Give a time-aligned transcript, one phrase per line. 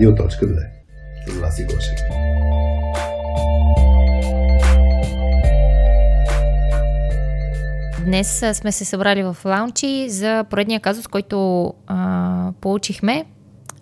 [0.00, 0.66] Радио.2
[1.28, 1.98] С Васи Гошев.
[8.04, 13.24] Днес сме се събрали в лаунчи за поредния казус, който а, получихме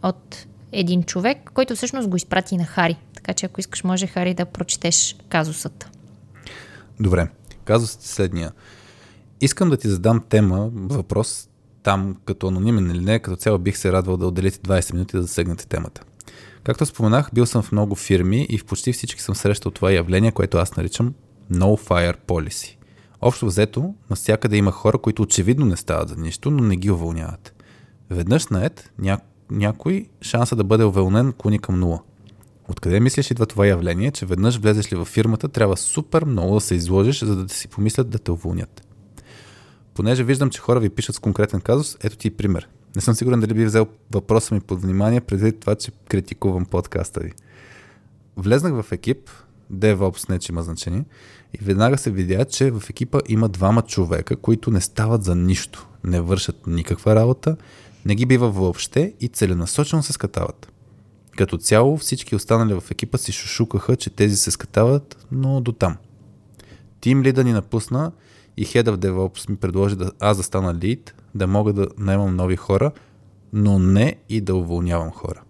[0.02, 2.98] от един човек, който всъщност го изпрати на Хари.
[3.14, 5.90] Така че ако искаш, може Хари да прочетеш казусът.
[7.00, 7.29] Добре.
[7.64, 8.53] Казусът е следния.
[9.40, 11.48] Искам да ти задам тема, въпрос
[11.82, 15.22] там като анонимен или не, като цяло бих се радвал да отделите 20 минути да
[15.22, 16.03] засегнете темата.
[16.68, 20.32] Както споменах, бил съм в много фирми и в почти всички съм срещал това явление,
[20.32, 21.14] което аз наричам
[21.53, 22.76] No Fire Policy.
[23.21, 27.62] Общо взето, навсякъде има хора, които очевидно не стават за нищо, но не ги уволняват.
[28.11, 29.18] Веднъж наед, ня...
[29.50, 32.03] някой шанса да бъде уволнен клони към нула.
[32.69, 36.61] Откъде мислиш идва това явление, че веднъж влезеш ли във фирмата, трябва супер много да
[36.61, 38.87] се изложиш, за да си помислят да те уволнят?
[39.95, 42.69] Понеже виждам, че хора ви пишат с конкретен казус, ето ти пример.
[42.97, 47.20] Не съм сигурен дали би взел въпроса ми под внимание, предвид това, че критикувам подкаста
[47.20, 47.33] ви.
[48.36, 49.30] Влезнах в екип,
[49.72, 51.05] DevOps не че има значение,
[51.55, 55.89] и веднага се видя, че в екипа има двама човека, които не стават за нищо,
[56.05, 57.56] не вършат никаква работа,
[58.05, 60.73] не ги бива въобще и целенасочено се скатават.
[61.36, 65.97] Като цяло всички останали в екипа си шушукаха, че тези се скатават, но до там.
[67.00, 68.12] Тим лида ни напусна
[68.59, 72.37] и Head of DevOps ми предложи да аз да стана лид, да мога да наемам
[72.37, 72.92] нови хора,
[73.53, 75.42] но не и да уволнявам хора.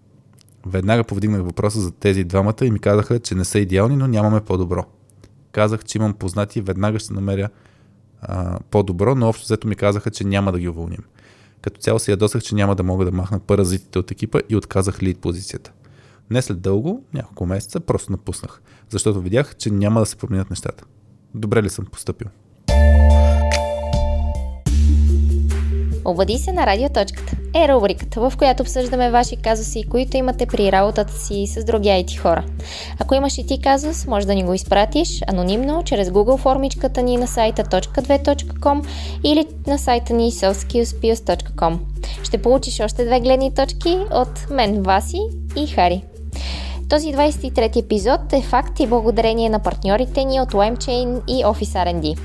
[0.67, 4.41] Веднага повдигнах въпроса за тези двамата и ми казаха, че не са идеални, но нямаме
[4.41, 4.85] по-добро.
[5.53, 7.49] Казах, че имам познати и веднага ще намеря
[8.21, 11.05] а, по-добро, но общо взето ми казаха, че няма да ги уволним.
[11.63, 15.03] Като цяло се ядосах, че няма да мога да махна паразитите от екипа и отказах
[15.03, 15.73] лид позицията.
[16.31, 20.85] Не след дълго, няколко месеца, просто напуснах, защото видях, че няма да се променят нещата.
[21.35, 22.29] Добре ли съм поступил?
[26.09, 31.13] Обади се на радиоточката е рубриката, в която обсъждаме ваши казуси, които имате при работата
[31.13, 32.45] си с други IT хора.
[32.99, 37.17] Ако имаш и ти казус, може да ни го изпратиш анонимно чрез Google формичката ни
[37.17, 38.85] на сайта .2.com
[39.25, 41.79] или на сайта ни softskillspius.com.
[42.23, 45.21] Ще получиш още две гледни точки от мен, Васи
[45.57, 46.03] и Хари.
[46.89, 52.19] Този 23 епизод е факт и благодарение на партньорите ни от LimeChain и Office R&D.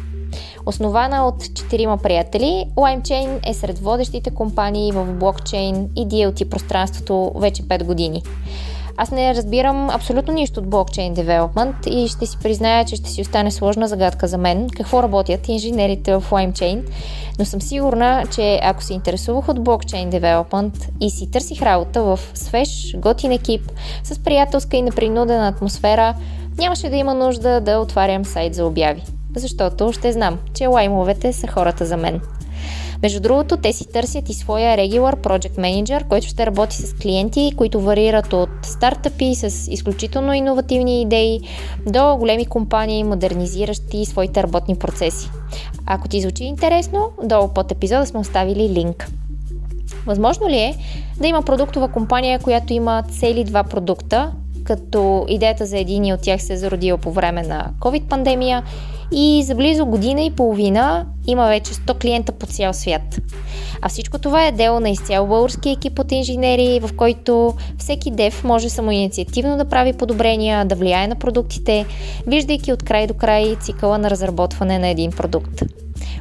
[0.65, 7.63] Основана от четирима приятели, LimeChain е сред водещите компании в блокчейн и DLT пространството вече
[7.63, 8.23] 5 години.
[8.97, 13.21] Аз не разбирам абсолютно нищо от блокчейн девелопмент и ще си призная, че ще си
[13.21, 16.81] остане сложна загадка за мен какво работят инженерите в LimeChain,
[17.39, 22.19] но съм сигурна, че ако се интересувах от блокчейн девелопмент и си търсих работа в
[22.33, 23.71] свеж, готин екип
[24.03, 26.15] с приятелска и непринудена атмосфера,
[26.57, 29.03] нямаше да има нужда да отварям сайт за обяви
[29.35, 32.21] защото ще знам, че лаймовете са хората за мен.
[33.03, 37.53] Между другото, те си търсят и своя Regular Project Manager, който ще работи с клиенти,
[37.57, 41.39] които варират от стартъпи с изключително иновативни идеи
[41.85, 45.29] до големи компании, модернизиращи своите работни процеси.
[45.85, 49.07] Ако ти звучи интересно, долу под епизода сме оставили линк.
[50.05, 50.75] Възможно ли е
[51.19, 54.31] да има продуктова компания, която има цели два продукта,
[54.63, 58.63] като идеята за един от тях се е зародила по време на COVID-пандемия
[59.11, 63.19] и за близо година и половина има вече 100 клиента по цял свят.
[63.81, 68.43] А всичко това е дело на изцяло български екип от инженери, в който всеки дев
[68.43, 71.85] може самоинициативно да прави подобрения, да влияе на продуктите,
[72.27, 75.63] виждайки от край до край цикъла на разработване на един продукт.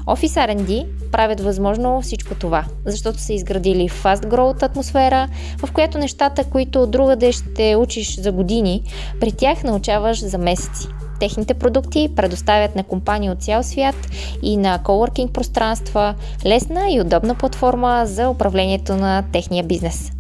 [0.06, 5.28] Office R&D правят възможно всичко това, защото са изградили fast growth атмосфера,
[5.59, 8.82] в която нещата, които другаде ще учиш за години,
[9.20, 10.88] при тях научаваш за месеци.
[11.22, 13.94] Техните продукти предоставят на компании от цял свят
[14.43, 16.15] и на коворкинг пространства
[16.47, 20.12] лесна и удобна платформа за управлението на техния бизнес.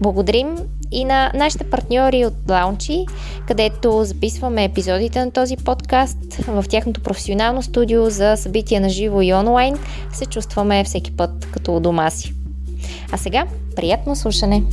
[0.00, 0.56] Благодарим
[0.92, 3.06] и на нашите партньори от Лаунчи,
[3.48, 9.34] където записваме епизодите на този подкаст в тяхното професионално студио за събития на живо и
[9.34, 9.78] онлайн.
[10.12, 12.34] Се чувстваме всеки път като у дома си.
[13.12, 14.64] А сега, приятно слушане!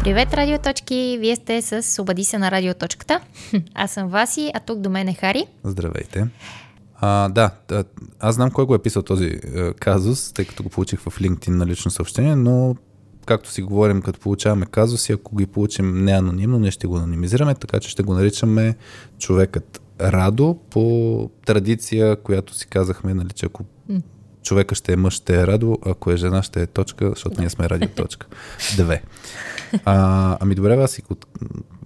[0.00, 1.18] Привет, радиоточки!
[1.20, 3.20] Вие сте с Обади се на радиоточката.
[3.74, 5.46] Аз съм Васи, а тук до мен е Хари.
[5.64, 6.26] Здравейте!
[7.02, 7.50] А, да,
[8.20, 11.48] аз знам кой го е писал този е, казус, тъй като го получих в LinkedIn
[11.48, 12.76] на лично съобщение, но
[13.26, 17.54] както си говорим, като получаваме казуси, ако ги получим не анонимно, ние ще го анонимизираме,
[17.54, 18.76] така че ще го наричаме
[19.18, 23.64] човекът Радо по традиция, която си казахме, нали, че ако
[24.42, 27.50] човека ще е мъж, ще е Радо, ако е жена, ще е точка, защото ние
[27.50, 28.26] сме радио точка.
[28.76, 29.02] Две.
[29.84, 31.02] А, ами добре, аз и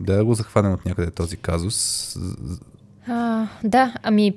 [0.00, 2.16] да го захванем от някъде този казус.
[3.08, 4.34] А, да, ами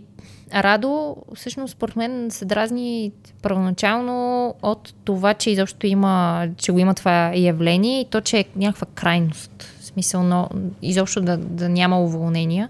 [0.53, 3.11] Радо, всъщност, според мен се дразни
[3.41, 8.45] първоначално от това, че изобщо има, че го има това явление и то, че е
[8.55, 9.63] някаква крайност.
[9.79, 10.49] В смисъл, но
[10.81, 12.69] изобщо да, да няма уволнения.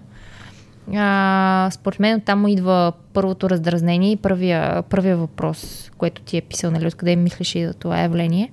[0.94, 6.42] А, според мен там му идва първото раздразнение и първия, първия въпрос, което ти е
[6.42, 8.52] писал, нали, откъде мислиш и за това явление.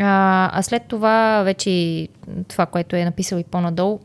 [0.00, 2.08] А, а след това вече
[2.48, 4.00] това, което е написал и по-надолу,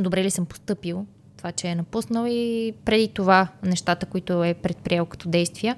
[0.00, 1.06] добре ли съм поступил,
[1.36, 5.76] това, че е напуснал и преди това нещата, които е предприел като действия.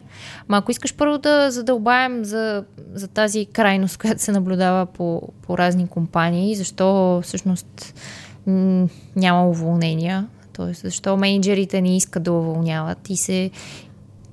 [0.49, 2.65] Ма ако искаш първо да задълбаем за,
[2.95, 7.95] за тази крайност, която се наблюдава по, по разни компании, защо всъщност
[9.17, 10.73] няма уволнения, т.е.
[10.73, 13.51] защо менеджерите не искат да уволняват и се,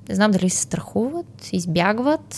[0.08, 2.36] не знам дали се страхуват, избягват,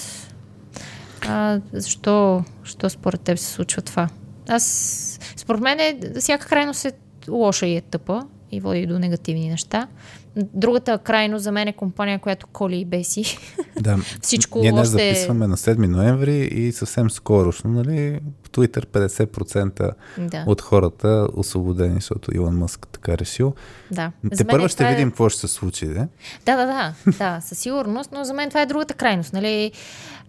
[1.29, 4.09] а, защо, защо според теб се случва това?
[4.49, 6.93] Аз, според мен, е, всяка крайност е
[7.29, 9.89] лоша и е тъпа и води до негативни неща.
[10.37, 13.39] Другата крайност за мен е компания, която коли и беси.
[13.81, 13.99] Да.
[14.23, 15.09] Всичко Ние днес още...
[15.09, 20.45] записваме на 7 ноември и съвсем скорошно, нали, в Twitter 50% Да.
[20.47, 23.55] от хората освободени, защото Илон Мъск така решил.
[23.91, 24.13] да.
[24.37, 26.09] Те първо е ще е- видим какво ще се случи, да?
[26.47, 29.33] Да, да, да, да, със сигурност, но за мен това е другата крайност.
[29.33, 29.73] Нали?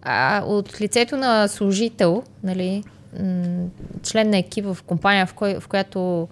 [0.02, 2.84] А, от лицето на служител, нали,
[4.02, 6.28] член на екип в компания, в, кой, в която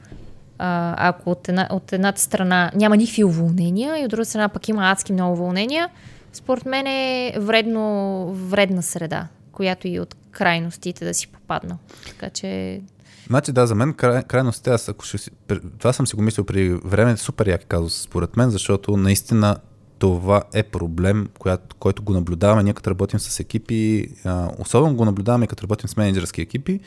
[0.58, 4.90] ако от, една, от едната страна няма никакви уволнения и от друга страна пък има
[4.90, 5.88] адски много уволнения,
[6.32, 11.78] според мен е вредно, вредна среда, която и от крайностите да си попаднал.
[12.08, 12.80] Така че
[13.26, 15.30] Значи да, за мен край, крайността, аз ако ще си,
[15.78, 19.56] това съм си го мислил преди време, супер як казус според мен, защото наистина
[19.98, 25.04] това е проблем, която, който го наблюдаваме ние като работим с екипи, а, особено го
[25.04, 26.80] наблюдаваме като работим с менеджерски екипи,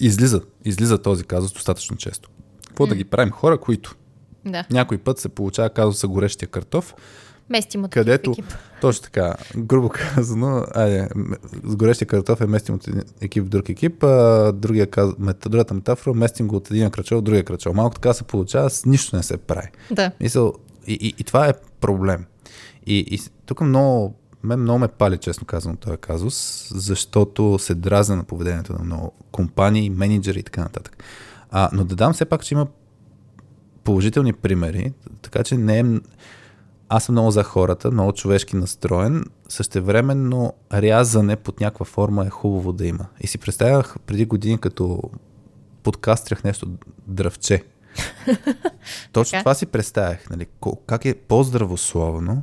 [0.00, 2.30] излиза, излиза този казус достатъчно често.
[2.68, 3.30] Какво да ги правим?
[3.30, 3.96] Хора, които
[4.44, 6.94] да, някой път се получава казуса горещия картоф,
[7.48, 8.54] местим от където, екип.
[8.80, 11.08] точно така, грубо казано, айде,
[11.64, 15.74] с горещия картоф е местим от един екип в друг екип, а другия, каз- другата
[15.74, 17.72] метафора, местим го от един кръчел в другия кръчел.
[17.72, 19.68] Малко така се получава, с нищо не се прави.
[19.90, 20.12] Да.
[20.20, 20.52] Мисъл,
[20.86, 22.24] и, и, и това е проблем.
[22.86, 28.16] И, и тук много, мен много ме пали, честно казано, този казус, защото се дразна
[28.16, 31.04] на поведението на много компании, менеджери и така нататък.
[31.50, 32.66] А, но да дам все пак, че има
[33.84, 34.92] положителни примери,
[35.22, 35.84] така че не е...
[36.88, 42.72] Аз съм много за хората, много човешки настроен, същевременно рязане под някаква форма е хубаво
[42.72, 43.06] да има.
[43.20, 45.02] И си представях преди години, като
[45.82, 46.68] подкастрях нещо
[47.06, 47.64] дръвче.
[49.12, 50.30] Точно това си представях.
[50.30, 50.46] Нали?
[50.86, 52.42] Как е по-здравословно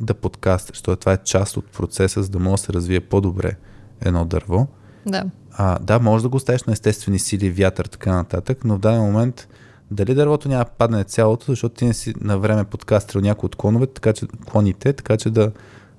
[0.00, 0.76] да подкастраш.
[0.76, 3.56] Защото това е част от процеса, за да може да се развие по-добре
[4.00, 4.66] едно дърво.
[5.06, 5.24] Да.
[5.52, 9.00] А, да, може да го оставиш на естествени сили, вятър, така нататък, но в даден
[9.00, 9.48] момент
[9.90, 13.56] дали дървото няма да падне цялото, защото ти не си на време подкастрил някои от
[13.56, 15.52] клоновете, така че, клоните, така че да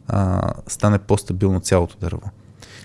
[0.07, 2.22] а, стане по-стабилно цялото дърво.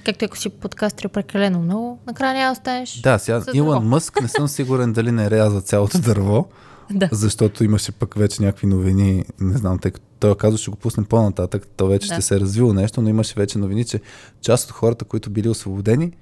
[0.04, 3.00] Както ако си подкастрил прекалено много, накрая няма останеш.
[3.00, 3.88] Да, сега Илон дърво.
[3.88, 6.48] Мъск не съм сигурен дали не ряза цялото дърво,
[6.90, 7.08] Да.
[7.12, 11.04] защото имаше пък вече някакви новини, не знам, тъй като той казва, ще го пуснем
[11.04, 12.14] по-нататък, то вече Да.
[12.14, 14.00] ще се е развило нещо, но имаше вече новини, че
[14.40, 16.12] част от хората, които били освободени,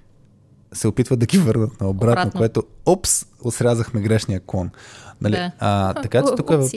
[0.72, 2.38] се опитват да ги върнат на обратно, Обратно.
[2.40, 4.70] което, опс, осрязахме грешния клон.
[5.20, 5.34] Нали?
[5.36, 5.52] Да.
[5.58, 6.70] А, така че тук е, въп...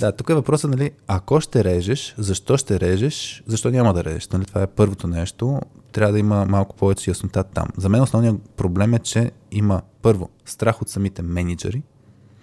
[0.00, 4.28] Да, тук е въпросът, нали, ако ще режеш, защо ще режеш, защо няма да режеш?
[4.28, 4.44] Нали?
[4.44, 5.60] Това е първото нещо.
[5.92, 7.68] Трябва да има малко повече яснота там.
[7.76, 11.82] За мен основният проблем е, че има първо страх от самите менеджери,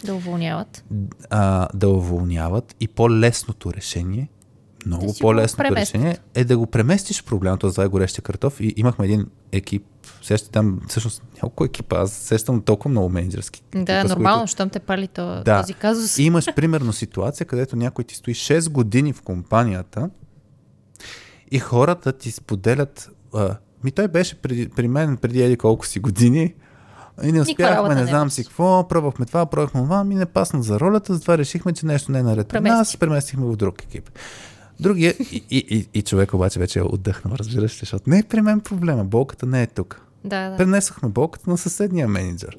[0.04, 0.84] Да уволняват.
[1.30, 4.30] а, да уволняват и по-лесното решение,
[4.86, 9.26] много по-лесното решение е да го преместиш проблема, това е горещия картоф и имахме един
[9.52, 9.86] екип,
[10.22, 14.52] сещате там всъщност няколко екипа, аз сещам толкова много менеджерски екипа, Да, с нормално, които-
[14.52, 15.62] щом те пали то, Да.
[15.62, 16.18] този казус.
[16.18, 20.10] И имаш примерно ситуация, където някой ти стои 6 години в компанията
[21.52, 26.00] и хората ти споделят а, ми той беше преди, при мен преди еди колко си
[26.00, 26.54] години
[27.24, 30.64] и не успяхме, не не знам си какво, пробвахме това, пробвахме това, ми не пасна
[30.64, 32.98] за ролята, затова решихме, че нещо не е наред при нас, Премести.
[32.98, 34.10] преместихме в друг екип.
[34.80, 38.42] Другия, и, и, и, и човек обаче вече е отдъхнал, разбираш защото не е при
[38.42, 40.02] мен проблема, болката не е тук.
[40.24, 40.58] Да, да.
[40.58, 42.58] Пренесохме болката на съседния менеджер.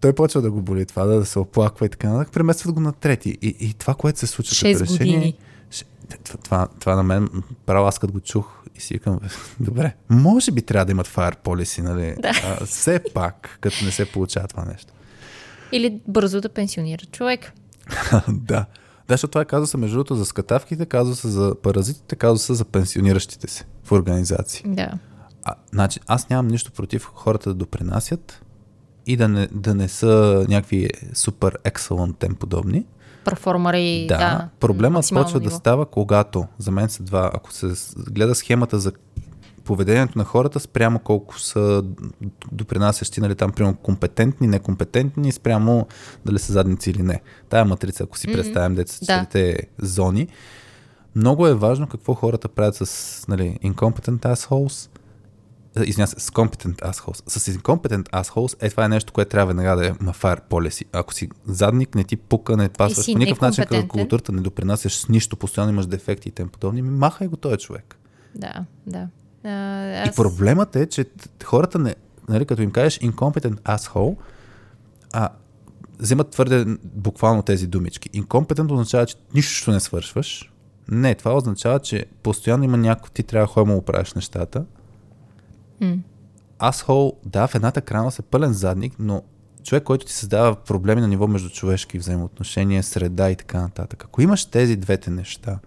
[0.00, 2.32] Той почва да го боли това, да, да се оплаква и така нататък.
[2.32, 3.38] Преместват го на трети.
[3.42, 5.16] И, и това, което се случва като решение...
[5.16, 5.38] години.
[6.24, 7.28] Това, това, това на мен,
[7.66, 9.20] право аз като го чух и си викам,
[9.60, 12.16] добре, може би трябва да имат fire policy, нали?
[12.18, 12.32] Да.
[12.44, 14.92] А, все пак, като не се получава това нещо.
[15.72, 17.52] Или бързо да пенсионира човек.
[18.28, 18.66] да.
[19.08, 23.48] Да, защото това е казуса между другото за скатавките, казуса за паразитите, казуса за пенсиониращите
[23.48, 24.62] се в организации.
[24.66, 24.92] Да.
[25.44, 28.42] А, значи, аз нямам нищо против хората да допринасят
[29.06, 31.58] и да не, да не са някакви супер
[32.18, 32.86] тем подобни,
[33.24, 34.06] перформари.
[34.08, 37.66] Да, да проблемът почва да става, когато, за мен са два, ако се
[38.10, 38.92] гледа схемата за
[39.64, 41.82] поведението на хората спрямо колко са
[42.52, 45.86] допринасящи, нали, там, примерно, компетентни, некомпетентни, спрямо
[46.24, 47.20] дали са задници или не.
[47.48, 49.06] Тая матрица, ако си представим деца с Да.
[49.06, 50.28] четирите зони,
[51.16, 54.90] много е важно какво хората правят с нали, incompetent assholes,
[55.84, 57.22] Извиня се, с competent assholes.
[57.30, 60.84] С incompetent assholes е това е нещо, което трябва веднага да е fire policy.
[60.92, 64.96] Ако си задник, не ти пука, не пасваш по никакъв начин към културата, не допринасяш
[64.96, 67.98] с нищо, постоянно имаш дефекти и тем подобни, ми махай го този човек.
[68.34, 69.08] Да, да.
[69.44, 70.16] И аз...
[70.16, 71.04] проблемът е, че
[71.44, 71.94] хората, не,
[72.28, 74.16] нали, като им кажеш incompetent asshole,
[75.12, 75.28] а,
[75.98, 78.10] вземат твърде буквално тези думички.
[78.10, 80.52] Incompetent означава, че нищо не свършваш.
[80.88, 84.64] Не, това означава, че постоянно има някой, ти трябва да ходим му правиш нещата.
[85.80, 85.98] М.
[86.58, 89.22] Asshole, да, в едната крана са пълен задник, но
[89.62, 94.04] човек, който ти създава проблеми на ниво между човешки взаимоотношения, среда и така нататък.
[94.04, 95.58] Ако имаш тези двете неща,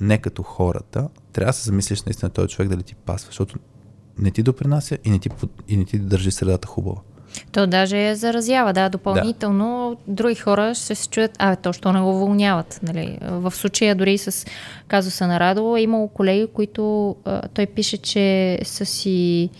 [0.00, 3.58] не като хората, трябва да се замислиш наистина този човек дали ти пасва, защото
[4.18, 5.30] не ти допринася и не ти,
[5.68, 7.00] и не ти държи средата хубава.
[7.52, 9.96] То даже я заразява, да, допълнително.
[10.06, 10.14] Да.
[10.14, 12.80] Други хора ще се чуят, а, то, що не го уволняват.
[12.82, 13.18] Нали?
[13.22, 14.46] В случая дори с
[14.88, 19.50] казуса на Радо е имало колеги, които а, той пише, че са си,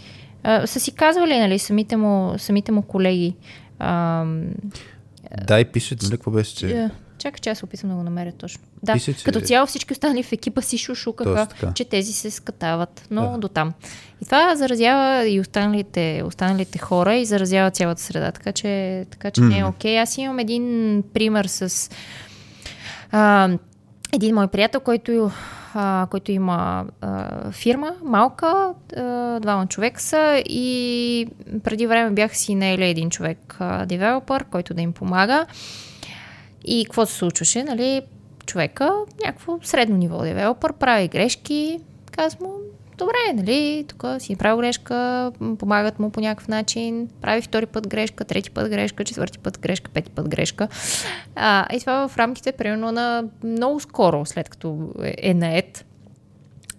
[0.42, 3.34] а, са си казвали, нали, самите му, самите му колеги.
[3.78, 4.24] А,
[5.46, 6.70] Да, и пише, нали, какво беше, че...
[6.70, 8.62] е, Чакай, че аз се опитвам да го намеря точно.
[8.82, 13.06] Да, Пише, че- като цяло всички останали в екипа си шушукаха, че тези се скатават,
[13.10, 13.38] но Да.
[13.38, 13.72] до там.
[14.22, 19.40] И това заразява и останалите, останалите хора и заразява цялата среда, така че, така че
[19.40, 20.00] не е окей.
[20.00, 20.64] Аз имам един
[21.14, 21.90] пример с
[23.10, 23.48] а,
[24.12, 25.30] един мой приятел, който,
[25.74, 28.54] а, който има а, фирма, малка,
[28.96, 29.02] а,
[29.40, 31.26] двама човек са и
[31.64, 35.46] преди време бях си наели един човек, а, девелопър, който да им помага.
[36.64, 38.02] И какво се случваше, нали?
[38.47, 38.93] Човека,
[39.25, 41.81] някакво средно ниво девелопър, прави грешки,
[42.12, 42.57] казвам му,
[43.00, 47.88] добре, нали, тук си е правил грешка, помагат му по някакъв начин, прави втори път
[47.88, 50.69] грешка, трети път грешка, четвърти път грешка, пети път грешка.
[51.37, 55.87] А, и това в рамките, примерно, на много скоро, след като е, е наед.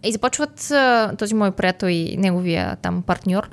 [0.04, 3.50] И започват а, този мой приятел и неговия там партньор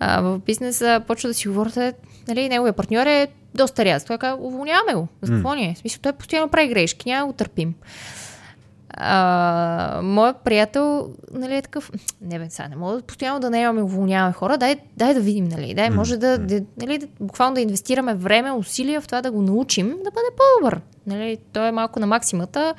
[0.00, 1.92] а, в бизнеса, почва да си говорят, е,
[2.28, 4.04] нали, неговия партньор е доста ряз.
[4.04, 5.08] Той казва, уволняваме го.
[5.22, 5.74] За какво ни е?
[5.74, 7.74] В смисъл, той постоянно прави грешки, няма го търпим.
[8.90, 11.90] А, моят приятел, нали, е такъв,
[12.22, 15.74] не бе, сега не мога постоянно да наемаме уволняваме хора, дай, дай да видим, нали,
[15.74, 19.42] дай, може да, да, нали, да, буквално да инвестираме време, усилия в това да го
[19.42, 20.80] научим да бъде по-добър.
[21.06, 22.74] Нали, той е малко на максимата.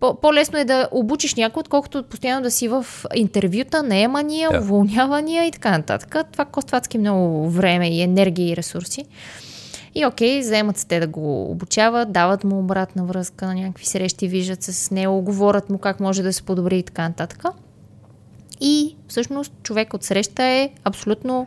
[0.00, 4.58] По- по-лесно е да обучиш някой, отколкото постоянно да си в интервюта, наемания, Да.
[4.58, 6.16] уволнявания и така нататък.
[6.32, 9.04] Това коства много време и енергия и ресурси.
[9.94, 14.28] И окей, заемат се те да го обучават, дават му обратна връзка на някакви срещи,
[14.28, 17.44] виждат се с него, говорят му как може да се подобри и така нататък.
[18.60, 21.46] И всъщност човек от среща е абсолютно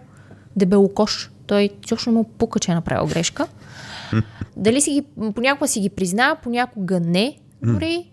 [0.55, 1.31] дебелокош.
[1.47, 3.47] Той точно му пука, че е направил грешка.
[4.57, 7.37] Дали си ги, понякога си ги признава, понякога не.
[7.63, 8.11] Дори.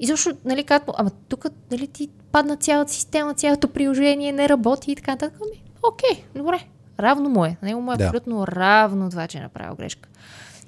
[0.00, 4.92] И защо, нали, казват ама тук, нали, ти падна цялата система, цялото приложение не работи
[4.92, 5.38] и така нататък.
[5.42, 6.66] Ами, окей, добре.
[7.00, 7.56] Равно му е.
[7.62, 8.04] На него му е Да.
[8.04, 10.08] абсолютно равно това, че е направил грешка.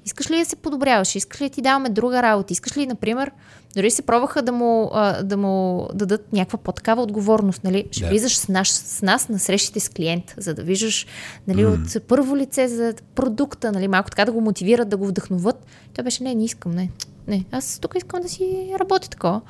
[0.05, 1.15] Искаш ли да се подобряваш?
[1.15, 2.53] Искаш ли да ти даваме друга работа?
[2.53, 3.31] Искаш ли, например,
[3.75, 7.85] дори се пробваха да му, а, да му дадат някаква по-такава отговорност, нали?
[7.91, 8.09] Ще Да.
[8.09, 11.07] влизаш с, наш, с нас на срещите с клиент, за да виждаш
[11.47, 15.65] нали, от първо лице за продукта, нали, малко така да го мотивират, да го вдъхноват.
[15.93, 16.89] Той беше, не, не искам, не.
[17.27, 19.41] Не, аз тук искам да си работя такова.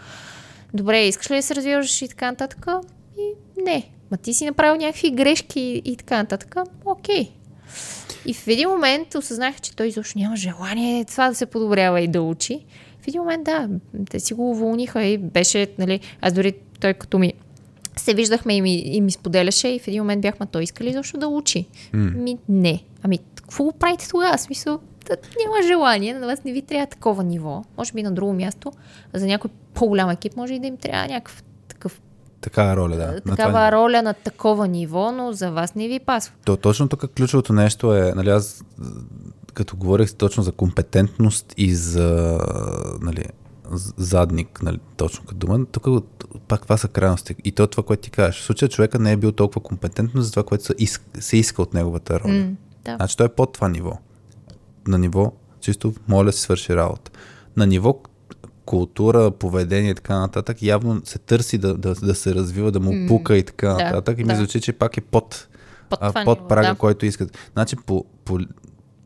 [0.74, 2.66] Добре, искаш ли да се развиваш и така нататък?
[3.18, 3.90] И не.
[4.12, 6.56] Ма ти си направил някакви грешки и така нататък.
[6.86, 7.32] Окей.
[8.26, 12.08] И в един момент осъзнах, че той изобщо няма желание това да се подобрява и
[12.08, 12.66] да учи.
[13.02, 13.70] В един момент, да,
[14.10, 17.34] те си го уволниха и беше, нали, аз дори той като ми
[17.96, 20.94] се виждахме и ми, и ми споделяше и в един момент бяхме, той иска ли
[20.94, 21.66] защо да учи?
[21.94, 22.84] Ми, не.
[23.04, 24.38] Ами, какво го правите тогава?
[24.38, 27.64] Смисъл, да, няма желание, на вас не ви трябва такова ниво.
[27.78, 28.72] Може би на друго място,
[29.14, 31.44] за някой по-голям екип може и да им трябва някакъв
[32.42, 33.08] Такава роля, да.
[33.08, 36.34] На такава това- роля на такова ниво, но за вас не ви пасва.
[36.46, 38.64] То, точно тук ключовото нещо е, нали, аз
[39.54, 42.40] като говорих точно за компетентност и за
[43.02, 43.26] нали,
[43.98, 45.88] задник, нали, точно като дума, тук
[46.48, 47.36] пак това са крайности.
[47.44, 48.42] И то това, което ти кажеш.
[48.42, 51.62] В случая човека не е бил толкова компетентен за това, което се иска, се иска
[51.62, 52.34] от неговата роля.
[52.34, 52.52] М,
[52.86, 52.96] да.
[52.96, 53.92] Значи той е под това ниво.
[54.88, 57.12] На ниво, чисто моля си свърши работа.
[57.58, 58.00] На ниво
[58.68, 63.08] култура, поведение и така нататък, явно се търси да, да, да се развива, да му
[63.08, 64.20] пука и така да, нататък.
[64.20, 64.36] И ми да.
[64.36, 65.48] звучи, че пак е под,
[65.90, 66.76] Под а, под ниво, прага, да.
[66.76, 67.38] който искат.
[67.54, 68.40] Значи по, по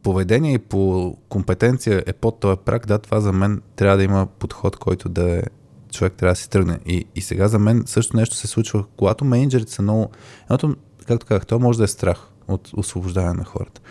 [0.03, 4.27] поведение и по компетенция е под този прак, да, това за мен трябва да има
[4.39, 5.41] подход, който да е
[5.91, 6.79] човек трябва да си тръгне.
[6.85, 10.09] И, и сега за мен също нещо се случва, когато менеджерите са много...
[10.43, 10.75] Едното,
[11.07, 13.81] както казах, то може да е страх от освобождаване на хората.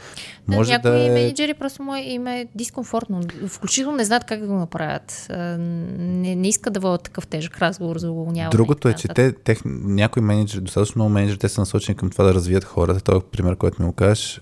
[0.49, 1.11] Може да, някои да е...
[1.11, 3.21] менеджери просто му им е дискомфортно.
[3.49, 5.27] Включително не знаят как да го направят.
[5.31, 8.51] Не, не искат да водят такъв тежък разговор за уволняване.
[8.51, 12.25] Другото е, че те, тех, някои менеджери, достатъчно много менеджери, те са насочени към това
[12.25, 13.01] да развият хората.
[13.01, 14.41] Това е пример, който ми го кажеш.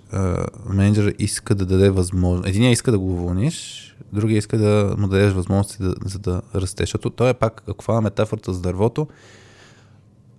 [0.69, 2.49] Менеджер иска да даде възможност.
[2.49, 6.83] Единия иска да го уволниш, другия иска да му дадеш възможности да, за да расте.
[6.83, 9.09] Защото той е пак, ако това метафората с дървото,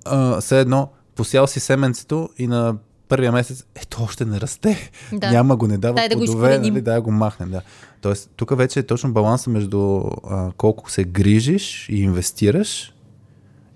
[0.05, 2.75] а, все едно посял си семенцето и на
[3.09, 4.91] първия месец, ето още не расте.
[5.13, 5.31] Да.
[5.31, 7.51] Няма го, не дава дай плодове, да нали, дай го махнем.
[7.51, 7.61] Да.
[8.01, 12.93] Тоест, тук вече е точно баланса между а, колко се грижиш и инвестираш.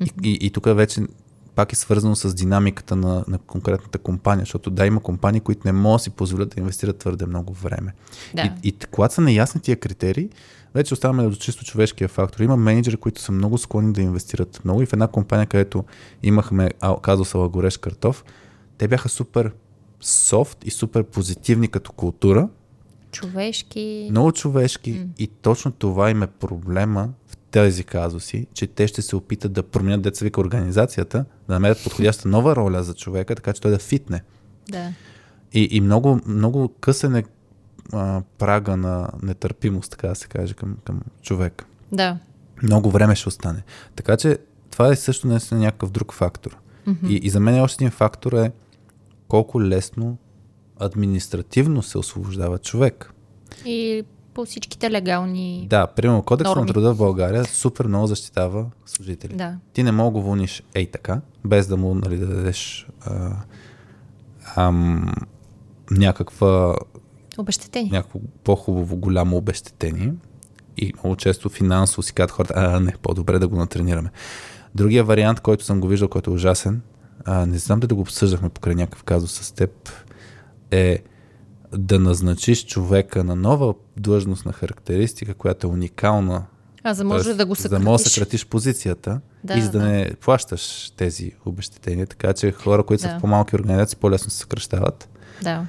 [0.01, 0.21] Mm-hmm.
[0.23, 1.01] И, и, и тук вече
[1.55, 5.71] пак е свързано с динамиката на, на конкретната компания, защото да, има компании, които не
[5.71, 7.93] могат да си позволят да инвестират твърде много време.
[8.33, 8.41] Да.
[8.63, 10.29] И, и когато са неясни тия критерии,
[10.75, 12.39] вече оставаме до чисто човешкия фактор.
[12.39, 15.83] Има менеджери, които са много склонни да инвестират много и в една компания, където
[16.23, 16.71] имахме
[17.01, 18.23] казуса Гореш Картоф,
[18.77, 19.51] те бяха супер
[20.01, 22.49] софт и супер позитивни като култура.
[23.11, 24.07] Човешки.
[24.11, 24.93] Много човешки.
[24.93, 25.07] Mm.
[25.17, 29.63] И точно това им е проблема в тези казуси, че те ще се опитат да
[29.63, 33.79] променят деца вика организацията, да намерят подходяща нова роля за човека, така че той да
[33.79, 34.23] фитне.
[34.69, 34.93] Да.
[35.53, 37.23] И, и много, много късен е
[37.91, 41.65] а, прага на нетърпимост, така да се каже, към, към човек.
[41.91, 42.17] Да.
[42.63, 43.63] Много време ще остане.
[43.95, 44.37] Така че
[44.71, 46.57] това е също наистина някакъв друг фактор.
[46.87, 47.07] Mm-hmm.
[47.07, 48.51] И, и за мен още един фактор е
[49.33, 50.17] колко лесно
[50.79, 53.13] административно се освобождава човек.
[53.65, 55.67] И по всичките легални.
[55.69, 59.35] Да, примерно кодекс на труда в България супер много защитава служители.
[59.35, 59.57] Да.
[59.73, 63.35] Ти не мога го вълниш ей така, без да му нали, да дадеш а,
[64.55, 65.13] ам,
[65.91, 66.75] някаква
[67.37, 67.91] обещетение.
[67.91, 70.13] Някакво по-хубаво голямо обещетение.
[70.77, 74.11] И много често финансово си казват хората, а не, по-добре да го натренираме.
[74.75, 76.81] Другия вариант, който съм го виждал, който е ужасен,
[77.25, 79.89] а, не знам дали да го обсъждахме покрай някакъв казус с теб,
[80.71, 80.99] е
[81.77, 86.45] да назначиш човека на нова длъжност на характеристика, която е уникална.
[86.83, 87.77] А за може да го съкратиш.
[87.77, 92.07] За да може да съкратиш позицията да, и за да, да не плащаш тези обещетения.
[92.07, 93.09] Така че хора, които да.
[93.09, 95.09] са в по-малки организации, по-лесно се съкръщават.
[95.41, 95.65] Да.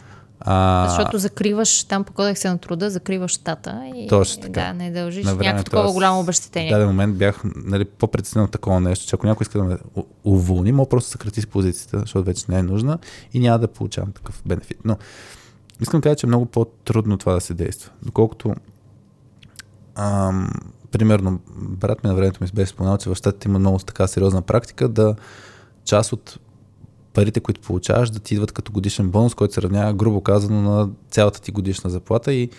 [0.47, 4.61] А, Защото закриваш там по кодекса на труда, закриваш щата и точно така.
[4.61, 6.71] да, не дължиш някакво такова голямо обещетение.
[6.71, 9.77] В даден момент бях нали, по-преценен такова нещо, че ако някой иска да ме
[10.25, 12.99] уволни, мога просто съкрати с позицията, защото вече не е нужна
[13.33, 14.79] и няма да получавам такъв бенефит.
[14.85, 14.97] Но
[15.81, 17.91] искам да кажа, че е много по-трудно това да се действа.
[18.03, 18.55] Доколкото
[19.95, 20.51] ам,
[20.91, 24.43] примерно, брат ми на времето ми беше споменал, че в щатите има много така сериозна
[24.43, 25.15] практика да
[25.85, 26.39] част от
[27.15, 30.91] парите, които получаваш, да ти идват като годишен бонус, който се равнява, грубо казано, на
[31.11, 32.51] цялата ти годишна заплата и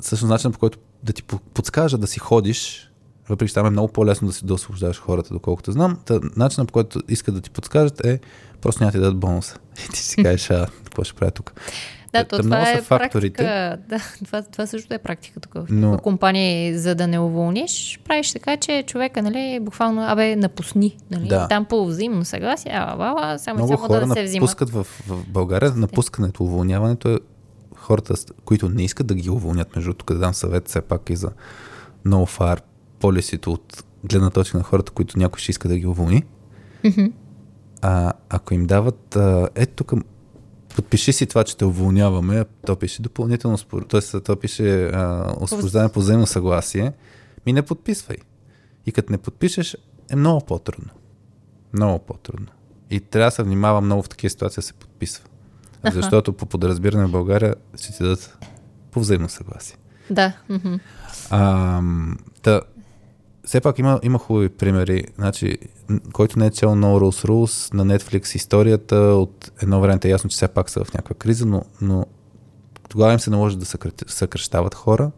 [0.00, 1.22] всъщност начинът по който да ти
[1.54, 2.90] подскажа да си ходиш,
[3.28, 5.98] въпреки че там е много по-лесно да си да освобождаваш хората, доколкото знам,
[6.36, 8.20] начинът по който искат да ти подскажат е
[8.60, 9.56] просто няма ти дадат бонуса.
[9.84, 11.52] И ти си кажеш, а, какво ще правя тук?
[12.12, 13.36] Да, то това е факторите.
[13.36, 15.54] Практика, да, това, това също е практика тук.
[15.54, 15.98] В Но...
[15.98, 20.96] компания, за да не уволниш, правиш така, че човека, нали, буквално, абе, напусни.
[21.10, 21.28] Нали?
[21.28, 21.48] Да.
[21.48, 24.70] Там по взаимно съгласие, а, а, а, само, Много само хора да се взимат.
[24.70, 27.18] в, в България, напускането, уволняването е
[27.76, 31.16] хората, които не искат да ги уволнят, между тук да дам съвет все пак и
[31.16, 31.30] за
[32.06, 32.60] no far
[33.00, 36.24] полисито от гледна точка на хората, които някой ще иска да ги уволни.
[36.84, 37.12] Mm-hmm.
[37.82, 40.02] А, ако им дават, а, ето тук
[40.76, 43.58] подпиши си това, че те уволняваме, то пише допълнително,
[43.88, 44.20] т.е.
[44.20, 44.90] то пише
[45.40, 46.92] освобождане по взаимно съгласие,
[47.46, 48.16] ми не подписвай.
[48.86, 49.76] И като не подпишеш,
[50.10, 50.90] е много по-трудно.
[51.72, 52.46] Много по-трудно.
[52.90, 55.24] И трябва да се внимава много в такива ситуации да се подписва.
[55.82, 55.94] Аха.
[55.94, 58.38] Защото по подразбиране в България ще ти дадат
[58.90, 59.76] по взаимно съгласие.
[60.10, 60.32] Да.
[61.30, 61.82] А,
[62.42, 62.60] та,
[63.44, 65.04] все пак има, има хубави примери.
[65.18, 65.58] Значи,
[66.12, 70.30] който не е цел No Rules Rules на Netflix историята от едно време е ясно,
[70.30, 72.06] че все пак са в някаква криза, но, но
[72.88, 73.66] тогава им се наложи да
[74.06, 75.10] съкръщават хора.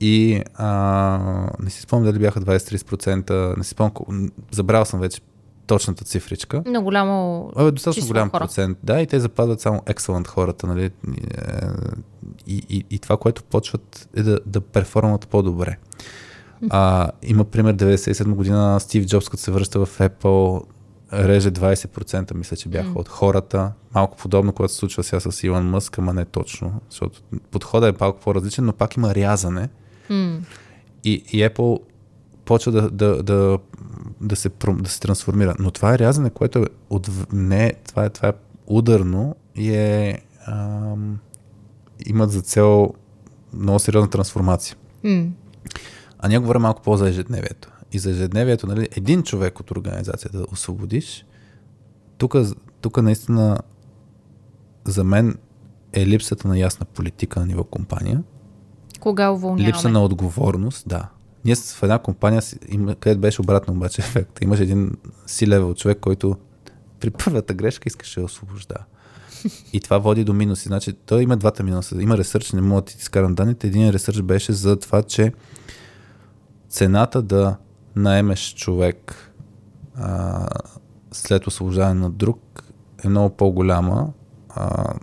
[0.00, 5.20] И а, не си спомням дали бяха 20-30%, не си спомням, забрал съм вече
[5.66, 6.62] точната цифричка.
[6.66, 7.50] Но голямо.
[7.56, 8.44] Абе, достатъчно голям хора.
[8.44, 8.78] процент.
[8.82, 10.90] Да, и те западат само excellent хората, нали?
[12.46, 15.76] И, и, и това, което почват е да, да перформат по-добре.
[16.70, 20.62] А, има пример 97 година Стив Джобс, като се връща в Apple,
[21.12, 22.96] реже 20%, мисля, че бяха mm.
[22.96, 23.72] от хората.
[23.94, 27.98] Малко подобно, което се случва сега с Илон Мъск, ама не точно, защото подходът е
[28.00, 29.68] малко по-различен, но пак има рязане.
[30.10, 30.38] Mm.
[31.04, 31.80] И, и Apple
[32.44, 33.58] почва да, да, да,
[34.20, 35.54] да, се, да се трансформира.
[35.58, 38.32] Но това е рязане, което е от, не, това е, това е
[38.66, 41.18] ударно и е ам,
[42.06, 42.94] имат за цел
[43.54, 44.76] много сериозна трансформация.
[45.04, 45.26] М.
[46.18, 47.70] А ние говорим малко по-за ежедневието.
[47.92, 51.26] И за ежедневието, нали, един човек от организацията да освободиш,
[52.18, 52.34] тук,
[52.80, 53.58] тук наистина
[54.84, 55.38] за мен
[55.92, 58.22] е липсата на ясна политика на ниво компания,
[59.00, 59.68] Кога уволняваме?
[59.68, 61.08] липса на отговорност, да.
[61.44, 62.42] Ние в една компания,
[63.00, 64.42] където беше обратно обаче ефект.
[64.42, 64.92] Имаш един
[65.26, 66.36] си левел човек, който
[67.00, 68.84] при първата грешка искаше да освобождава.
[69.72, 70.68] И това води до минуси.
[70.68, 72.02] Значи, той има двата минуса.
[72.02, 73.66] Има ресърч, не мога да ти изкарам данните.
[73.66, 75.32] Един ресърч беше за това, че
[76.68, 77.56] цената да
[77.96, 79.32] наемеш човек
[79.96, 80.46] а,
[81.12, 82.62] след освобождаване на друг
[83.04, 84.08] е много по-голяма,
[84.48, 84.94] а,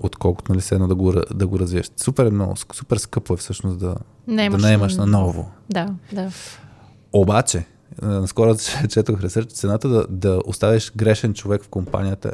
[0.00, 1.90] отколкото нали, едно да го, да го развиеш.
[1.96, 5.50] Супер е много, супер скъпо е всъщност да, Наемаш да наемаш на- ново.
[5.70, 6.30] Да, да.
[7.12, 7.66] Обаче,
[8.02, 8.54] наскоро
[8.88, 12.32] четох ресърч, цената да, да оставиш грешен човек в компанията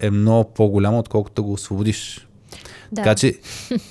[0.00, 2.28] е много по-голяма, отколкото да го освободиш.
[2.92, 3.02] да.
[3.02, 3.40] Така че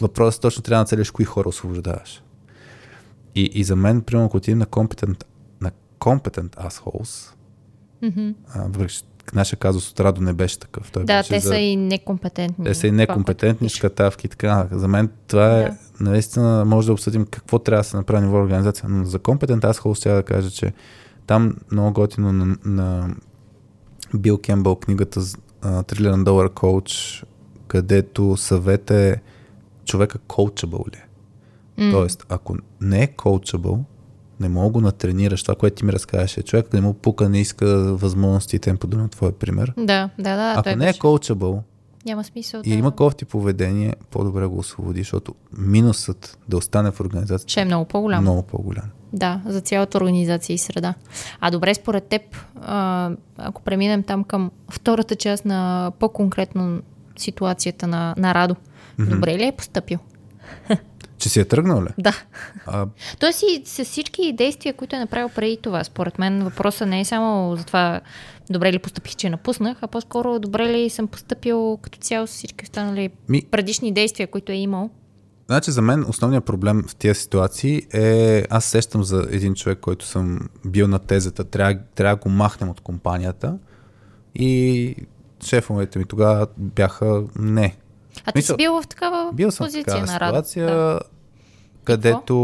[0.01, 2.21] въпросът точно трябва да целиш кои хора освобождаваш.
[3.37, 5.23] И, и за мен, примерно, ако отидем на competent,
[5.61, 7.33] на competent assholes,
[8.53, 10.91] а, въпреки нашия казус от Радо не беше такъв.
[10.91, 12.65] Той Да, беше те за, са и некомпетентни.
[12.65, 14.67] те са и некомпетентни, шкатавки и така.
[14.71, 15.77] За мен това е, Да.
[15.99, 19.63] наистина, може да обсъдим какво трябва да се направи на ниво организация, но за компетент
[19.63, 20.73] аз хубаво трябва да кажа, че
[21.27, 23.15] там много готино на, на
[24.15, 25.21] Бил Кембъл книгата
[25.87, 27.23] Трилион долар коуч,
[27.67, 29.21] където съвет е
[29.85, 31.06] човека коучабъл ли
[31.77, 31.91] е.
[31.91, 33.83] Тоест, ако не е коучабъл,
[34.39, 35.43] не мога го натренираш.
[35.43, 39.09] Това, което ти ми разказваше, човек не му пука, не иска възможности и тем подобно
[39.09, 39.73] твоя пример.
[39.77, 40.51] Да, да, да.
[40.53, 41.63] Ако той не е коучабъл,
[42.05, 42.61] Няма смисъл.
[42.65, 42.75] и да...
[42.75, 47.83] има кофти поведение, по-добре го освободи, защото минусът да остане в организацията Ще е много
[47.83, 48.21] е по-голям.
[48.21, 48.85] много по-голям.
[49.13, 50.93] Да, за цялата организация и среда.
[51.39, 52.21] А добре, според теб,
[52.61, 56.81] а, ако преминем там към втората част на по-конкретно
[57.17, 58.55] ситуацията на, на Радо,
[58.99, 59.99] добре ли е поступил?
[61.17, 61.89] Че си е тръгнал ли?
[61.97, 62.23] Да.
[62.65, 62.87] А,
[63.19, 67.05] Тоест и с всички действия, които е направил преди това, според мен въпросът не е
[67.05, 68.01] само за това
[68.49, 72.63] добре ли поступих, че напуснах, а по-скоро добре ли съм поступил като цяло с всички
[72.63, 74.89] останали ми, предишни действия, които е имал.
[75.47, 80.05] значи за мен основният проблем в тези ситуации е, аз сещам за един човек, който
[80.05, 83.57] съм бил на тезата, трябва, трябва да го махнем от компанията
[84.35, 84.95] и
[85.45, 87.75] шефовете ми тогава бяха не.
[88.25, 90.47] А ти Мисъл, си бил в такава Бил съм позиция такава на Радо.
[90.47, 90.99] ситуация, Да.
[91.83, 92.35] където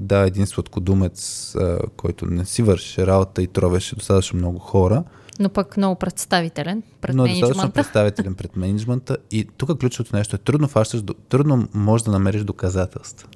[0.00, 1.18] да, един сладкодумец,
[1.54, 5.04] а, който не си вършеше работа и тровеше достатъчно много хора,
[5.38, 7.74] Но пък много представителен пред но е достатъчно менеджмента.
[7.74, 9.16] представителен пред менеджмента.
[9.30, 13.28] И тук ключовото нещо е трудно фащаш, трудно можеш да намериш доказателства.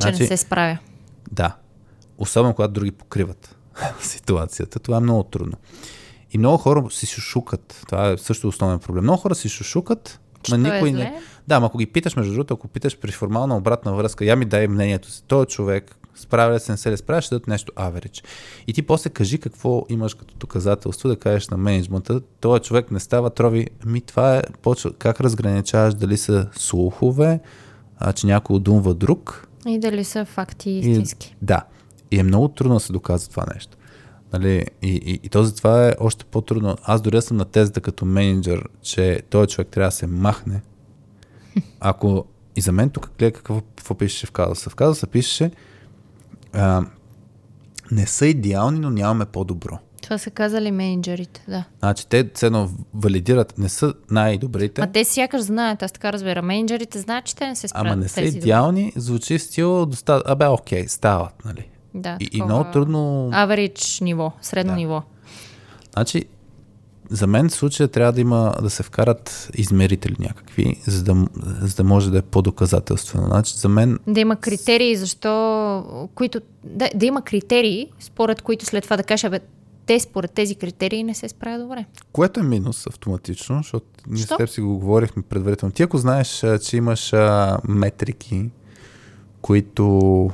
[0.00, 0.78] Че не се справя.
[1.32, 1.56] Да.
[2.18, 3.56] Особено когато други покриват
[4.00, 4.78] ситуацията.
[4.78, 5.54] Това е много трудно.
[6.32, 7.82] И много хора си шушукат.
[7.88, 9.04] Това е също основен проблем.
[9.04, 10.98] Много хора си шушукат, Че ма той е никой зле?
[10.98, 11.20] не.
[11.48, 14.44] Да, ама ако ги питаш, между другото, ако питаш при формална обратна връзка, я ми
[14.44, 15.22] дай мнението си.
[15.26, 18.24] Той е човек, справя ли се, не се ли справя, ще дадат нещо average.
[18.66, 22.20] И ти после кажи какво имаш като доказателство да кажеш на менеджмента.
[22.40, 23.66] Той човек не става трови.
[23.86, 27.40] Ами това е, почва, как разграничаваш дали са слухове,
[27.98, 31.36] а, че някой удумва друг, И дали са факти и, истински.
[31.42, 31.62] да.
[32.10, 33.76] И е много трудно да се доказва това нещо.
[34.38, 34.66] Нали?
[34.82, 36.76] И, и, и то затова е още по-трудно.
[36.84, 40.62] Аз дори съм на тезата като менеджер, че този човек трябва да се махне.
[41.80, 42.24] Ако
[42.56, 44.70] и за мен тук гледа какво, какво пишеше в казуса.
[44.70, 45.50] В казуса пишеше
[46.52, 46.84] а,
[47.90, 49.78] не са идеални, но нямаме по-добро.
[50.02, 51.64] Това са казали менеджерите, да.
[51.78, 56.42] Значи те ценно валидират, не са най-добрите, Ма те сякаш знаят, аз така разбира.
[56.42, 57.92] Менеджерите знаят, че те не се справят.
[57.92, 60.22] ама не са идеални, звучи в стил, доста...
[60.26, 61.68] абе окей, стават, нали?
[61.96, 64.76] Да, И, и такова много трудно Average ниво, средно Да.
[64.76, 65.02] ниво.
[65.92, 66.24] Значи,
[67.10, 71.26] за мен в случая трябва да има да се вкарат измерители някакви, за да,
[71.60, 73.26] за да може да е по-доказателствено.
[73.26, 78.84] Значи, за мен, Да има критерии, защо, които, да, да има критерии, според които след
[78.84, 79.40] това да кажеш, абе,
[79.86, 81.84] те според тези критерии не се справят добре.
[82.12, 84.36] което е минус автоматично, защото ние с Що?
[84.36, 85.72] теб си го говорихме предварително.
[85.72, 88.44] Ти ако знаеш, че имаш а, метрики,
[89.40, 90.30] които...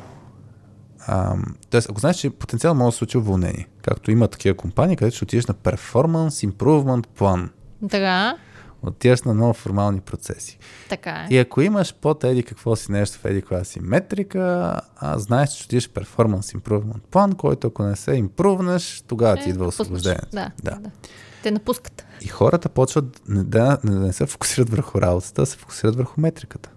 [1.06, 1.34] А,
[1.70, 5.16] тоест, ако знаеш, че потенциално може да се случи уволнение, както има такива компании, където
[5.16, 7.50] ще отидеш на performance improvement план,
[7.90, 8.36] Така,
[8.82, 10.58] отиваш на много формални процеси.
[10.88, 11.26] така е.
[11.30, 15.50] И ако имаш под еди какво си нещо в еди коя си метрика, а знаеш,
[15.50, 20.28] че отидеш перформанс improvement план, който ако не се импрувнеш, тогава ти Е, идва освобождението.
[20.32, 20.70] Да, да.
[20.70, 20.90] да.
[21.42, 22.06] Те напускат.
[22.20, 26.20] И хората почват да, не да не се фокусират върху работата, а се фокусират върху
[26.20, 26.70] метриката.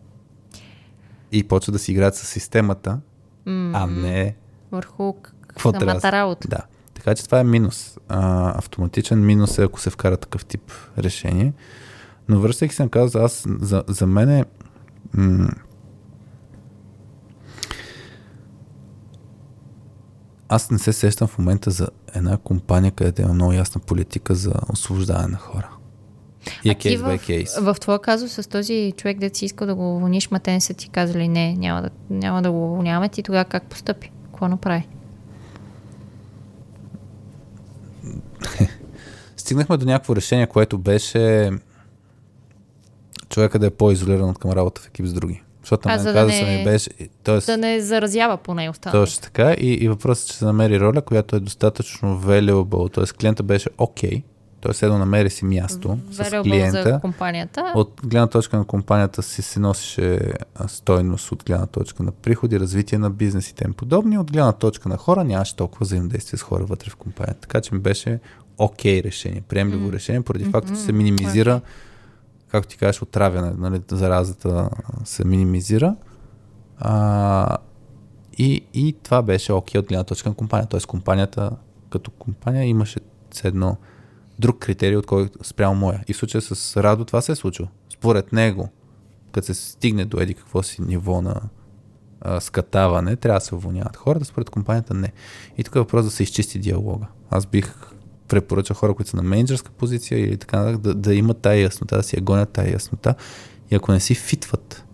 [1.31, 2.99] И почват да си играят с системата,
[3.47, 4.35] а не
[4.71, 5.13] Върху
[5.47, 5.85] какво трябва.
[5.91, 6.47] самата да- работа.
[6.47, 6.59] Да.
[6.93, 7.97] Така че това е минус.
[8.09, 10.61] А, автоматичен минус е ако се вкара такъв тип
[10.97, 11.53] решение.
[12.29, 14.45] Но връщайки се на казус, аз за, за мен е
[15.13, 15.49] м-
[20.49, 24.53] аз не се сещам в момента за една компания, където има много ясна политика за
[24.69, 25.69] освобождаване на хора.
[26.63, 27.57] И е кейс бай кейс.
[27.59, 30.51] В, в твоя казус с този човек, да си искал да го уволниш, ма те
[30.51, 34.11] не са ти казали не, няма да, няма да го уволняваме, ти тогава как постъпи?
[34.25, 34.87] Какво направи?
[39.37, 41.51] Стигнахме до някакво решение, което беше
[43.29, 45.41] човека да е по-изолиран от към работа в екип с други.
[45.61, 46.89] Защото А, мен за да каза не- ми беше...
[47.23, 49.11] Тоест, Да не заразява поне останалите.
[49.11, 49.53] Точно така.
[49.53, 52.93] И, и въпросът е, че се намери роля, която е достатъчно valuable.
[52.93, 53.17] Т.е.
[53.19, 54.09] клиента беше окей.
[54.11, 54.23] Okay,
[54.65, 56.83] той седно намери си място с Valuable клиента.
[56.83, 57.73] за компанията.
[57.75, 60.33] От гледна точка на компанията си се носеше
[60.67, 64.17] стойност от гледна точка на приходи, развитие на бизнес и тем подобни.
[64.17, 67.39] От гледна точка на хора нямаше толкова взаимодействие с хора вътре в компанията.
[67.41, 68.19] Така че ми беше
[68.57, 71.61] окей решение, приемливо решение, поради факта, че се минимизира,
[72.47, 74.69] както ти кажеш, отравяне, нали, заразата
[75.03, 75.95] се минимизира.
[76.77, 77.57] А,
[78.37, 80.67] и, и това беше окей от гледна точка на компания.
[80.67, 81.51] Тоест компанията
[81.89, 82.99] като компания имаше
[83.43, 83.77] едно
[84.39, 86.03] друг критерий, от който спрямо моя.
[86.07, 87.67] И в случая с Радо това се е случило.
[87.93, 88.69] Според него,
[89.31, 91.41] като се стигне до еди какво си ниво на
[92.21, 95.11] а, скатаване, трябва да се уволняват хората, според компанията не.
[95.57, 97.05] И тук е въпрос да се изчисти диалога.
[97.29, 97.75] Аз бих
[98.27, 101.97] препоръчал хора, които са на менеджерска позиция или така, нататък, да, да имат тая яснота,
[101.97, 103.15] да си я гонят тая яснота.
[103.71, 104.85] И ако не си фитват,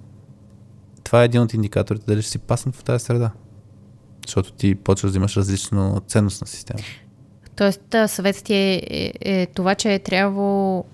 [1.04, 3.32] това е един от индикаторите дали ще си паснат в тази среда.
[4.27, 6.80] Защото ти почваш да имаш различна ценностна система.
[7.62, 10.86] Тоест, съветът ти е, е, е това, че е трябвало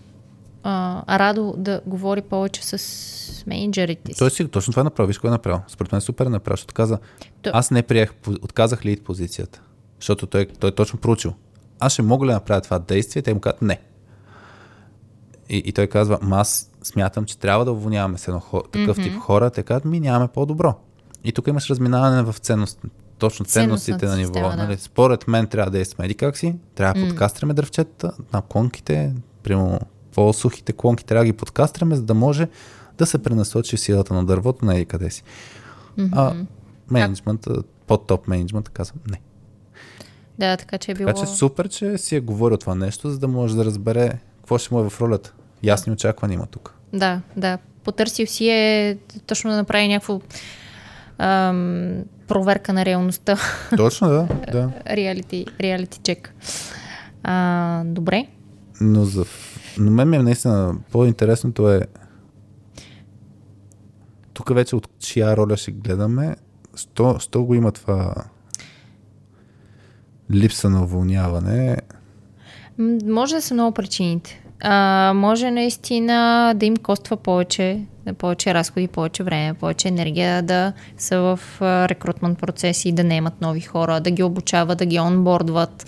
[0.63, 4.19] а, Радо да говори повече с менеджерите си.
[4.19, 5.07] Той си точно това направи.
[5.07, 5.61] Виж какво е направил.
[5.67, 6.99] Според мен е супер направил, защото каза,
[7.41, 9.61] То- аз не приех, отказах лид позицията.
[9.99, 11.33] Защото той, той е точно проучил.
[11.79, 13.21] Аз ще мога ли да направя това действие?
[13.21, 13.79] Те му казват не.
[15.49, 18.97] И, и той казва, ма аз смятам, че трябва да уволняваме с едно хо, такъв
[18.97, 19.49] тип хора.
[19.49, 20.75] Те казват, ми нямаме по-добро.
[21.23, 22.79] И тук имаш разминаване в ценност,
[23.17, 24.33] точно ценностите на ниво.
[24.33, 24.55] система, да.
[24.55, 24.77] нали?
[24.77, 29.79] Според мен трябва да действаме еди как си, трябва да подкастраме дръвчета на клонките, примерно
[30.15, 32.47] по-сухите клонки трябва да ги подкастраме, за да може
[32.97, 35.23] да се пренасочи силата на дървото на еди къде си.
[36.11, 36.35] А
[36.91, 39.21] менеджмента, под-топ менеджмента казва не.
[40.39, 41.07] Да, така че е било...
[41.07, 44.57] Така че супер, че си е говорил това нещо, за да може да разбере какво
[44.57, 45.33] ще му е в ролята.
[45.63, 46.73] Ясни очаквания има тук.
[46.93, 47.57] Да, да.
[47.83, 50.21] Потърсил си е точно да направи някакво
[51.17, 53.37] ам, проверка на реалността.
[53.77, 54.27] Точно, да.
[54.51, 54.71] да.
[54.95, 56.33] реалити, реалити чек.
[57.23, 58.27] А, добре.
[58.81, 59.25] Но, за...
[59.77, 61.81] Но мен ми е наистина по-интересното е
[64.33, 66.35] тук вече от чия роля ще гледаме,
[66.75, 68.15] що, що го има това
[70.31, 71.77] липса на уволняване.
[73.05, 74.43] Може да са много причините.
[74.61, 77.81] А, може наистина да им коства повече,
[78.17, 83.61] повече разходи, повече време, повече енергия, да са в рекрутмент процеси, да не имат нови
[83.61, 85.85] хора, да ги обучават, да ги онбордват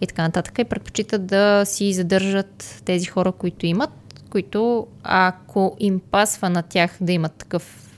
[0.00, 0.58] и така нататък.
[0.58, 3.90] И предпочитат да си задържат тези хора, които имат,
[4.30, 7.88] които ако им пасва на тях да имат такъв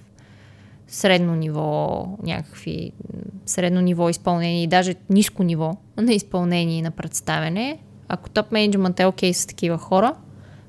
[0.89, 2.93] средно ниво, някакви
[3.47, 7.79] средно ниво изпълнение и даже ниско ниво на изпълнение и на представяне,
[8.11, 10.15] ако топ менеджмент е окей с такива хора,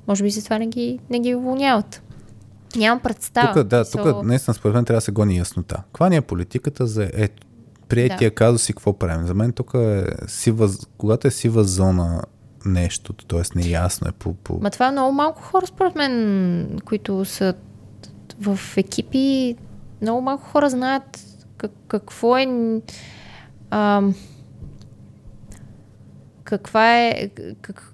[0.08, 2.02] може би за това не ги, не ги уволняват.
[2.76, 3.54] Нямам представа.
[3.54, 5.76] Тук, да, So, тук наистина според мен трябва да се гони яснота.
[5.76, 7.48] Каква ни е политиката за ето,
[7.88, 8.36] приятия Да.
[8.36, 9.28] казуси, какво правим?
[9.28, 12.22] За мен тук е сива, когато е сива зона
[12.66, 13.42] нещото, т.е.
[13.60, 14.34] неясно е по...
[14.34, 14.60] по...
[14.62, 17.54] Ма това е много малко хора, според мен, които са
[18.40, 19.56] в екипи.
[20.02, 21.20] Много малко хора знаят
[21.58, 22.48] как, какво е.
[23.70, 24.16] Ам,
[26.52, 27.30] каква е.
[27.62, 27.94] Как,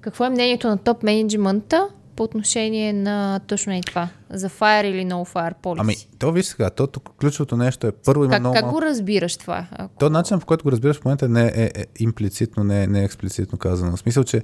[0.00, 4.08] какво е мнението на топ менеджмента по отношение на точно и това?
[4.30, 5.80] За fire или no fire policy?
[5.80, 8.76] Ами, то виж сега, то тук ключовото нещо е първо има как, много как малко...
[8.78, 9.66] го разбираш това?
[9.72, 9.98] Ако...
[9.98, 13.00] То начинът, по който го разбираш в момента не е, е имплицитно, не е, не
[13.00, 13.96] е експлицитно казано.
[13.96, 14.42] В смисъл, че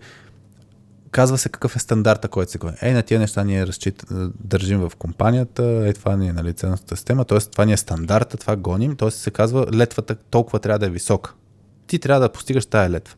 [1.10, 2.76] казва се какъв е стандарта, който се говори.
[2.82, 4.04] Ей, на тия неща ние разчит,
[4.44, 7.38] държим в компанията, е това ни е на лицензната система, т.е.
[7.38, 9.10] това ни е стандарта, това гоним, т.е.
[9.10, 11.34] се казва летвата толкова трябва да е висока.
[11.92, 13.14] Ти трябва да постигаш тая летва.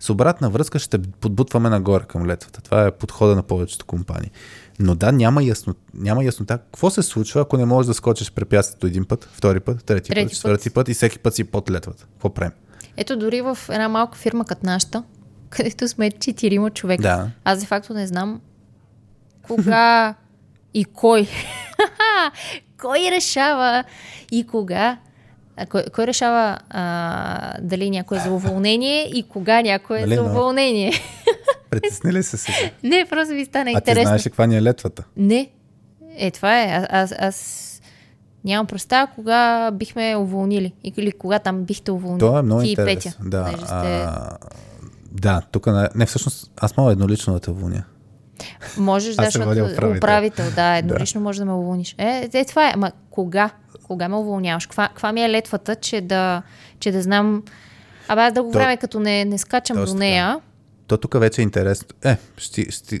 [0.00, 2.60] С обратна връзка ще подбутваме нагоре към летвата.
[2.62, 4.30] Това е подхода на повечето компании.
[4.78, 8.86] Но да, няма, ясно, няма яснота какво се случва, ако не можеш да скочиш препятствието
[8.86, 10.34] един път, втори път, трети, Трети път, път.
[10.34, 12.06] четвърти път и всеки път си под летвата.
[12.12, 12.52] Какво правим?
[12.96, 15.04] Ето дори в една малка фирма като нашата,
[15.50, 17.02] където сме четирима човека.
[17.02, 17.30] Да.
[17.44, 18.40] Аз де факто не знам
[19.42, 20.14] кога
[20.74, 21.28] и кой.
[22.80, 23.84] кой решава
[24.32, 24.98] и кога.
[25.56, 26.84] А, кой, кой решава а,
[27.60, 30.92] дали някой е за уволнение и кога някой е Нали, за но- уволнение?
[31.70, 32.56] Притесни ли се сега?
[32.82, 34.02] Не, просто ви стана А ти интересно.
[34.02, 35.04] знаеш ли каква ни е летвата?
[35.16, 35.50] Не.
[36.16, 36.66] Е, това е.
[36.66, 37.60] А, аз, аз
[38.44, 40.72] нямам представа кога бихме уволнили.
[40.96, 42.18] Или кога там бихте уволнили.
[42.20, 43.12] Това е много Ти и интересно.
[43.12, 43.16] Петя.
[43.20, 44.36] Да, понеже сте- а,
[45.12, 47.84] да, тук не, не, всъщност, аз мога еднолично да те уволня.
[48.76, 49.96] Можеш, да, водя управител.
[49.96, 51.94] управител, да, еднолично може да ме уволниш.
[51.98, 52.72] Е, е, това е.
[52.74, 53.50] Ама кога?
[53.82, 54.66] Кога ме уволняваш?
[54.66, 56.42] Каква, каква ми е летвата, че да,
[56.80, 57.42] че да знам...
[58.08, 60.40] Абе, аз дълго То- време, като не, не скачам Точно до нея,
[60.86, 61.88] То тук вече е интересно.
[62.04, 63.00] Е, ще, ще,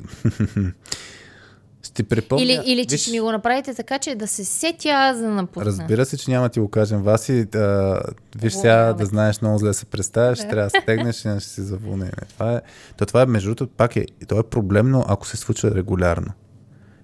[1.84, 2.42] ще припомня.
[2.42, 5.28] или, или че Виж, ще ми го направите така, че да се сетя аз да
[5.28, 5.64] напусна.
[5.64, 7.44] Разбира се, че няма ти го кажем, Васи.
[7.44, 8.00] Да,
[8.36, 10.48] виж сега да знаеш много зле се представяш, Да.
[10.48, 12.10] трябва да стегнеш и ще си заволнем.
[12.28, 12.60] Това е,
[12.96, 16.32] то това е, между другото, пак е, то е проблемно, ако се случва регулярно.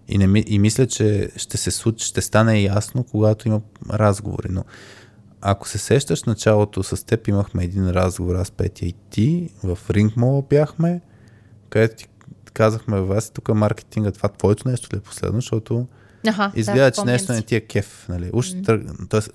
[0.09, 4.49] И, не, и мисля, че ще се случи, ще стане ясно, когато има разговори.
[4.51, 4.65] Но
[5.41, 10.17] ако се сещаш началото с теб, имахме един разговор, аз, Петя и ти, в Ring
[10.17, 11.01] Mall бяхме,
[11.71, 12.09] където ти
[12.53, 15.87] казахме, вас тук маркетинга, това твоето нещо ли е последно, защото
[16.27, 18.07] Аха, изгледа, да, че нещо не ти е кеф.
[18.09, 18.31] Нали?
[18.33, 19.11] Уж, mm-hmm.
[19.11, 19.31] Тоест,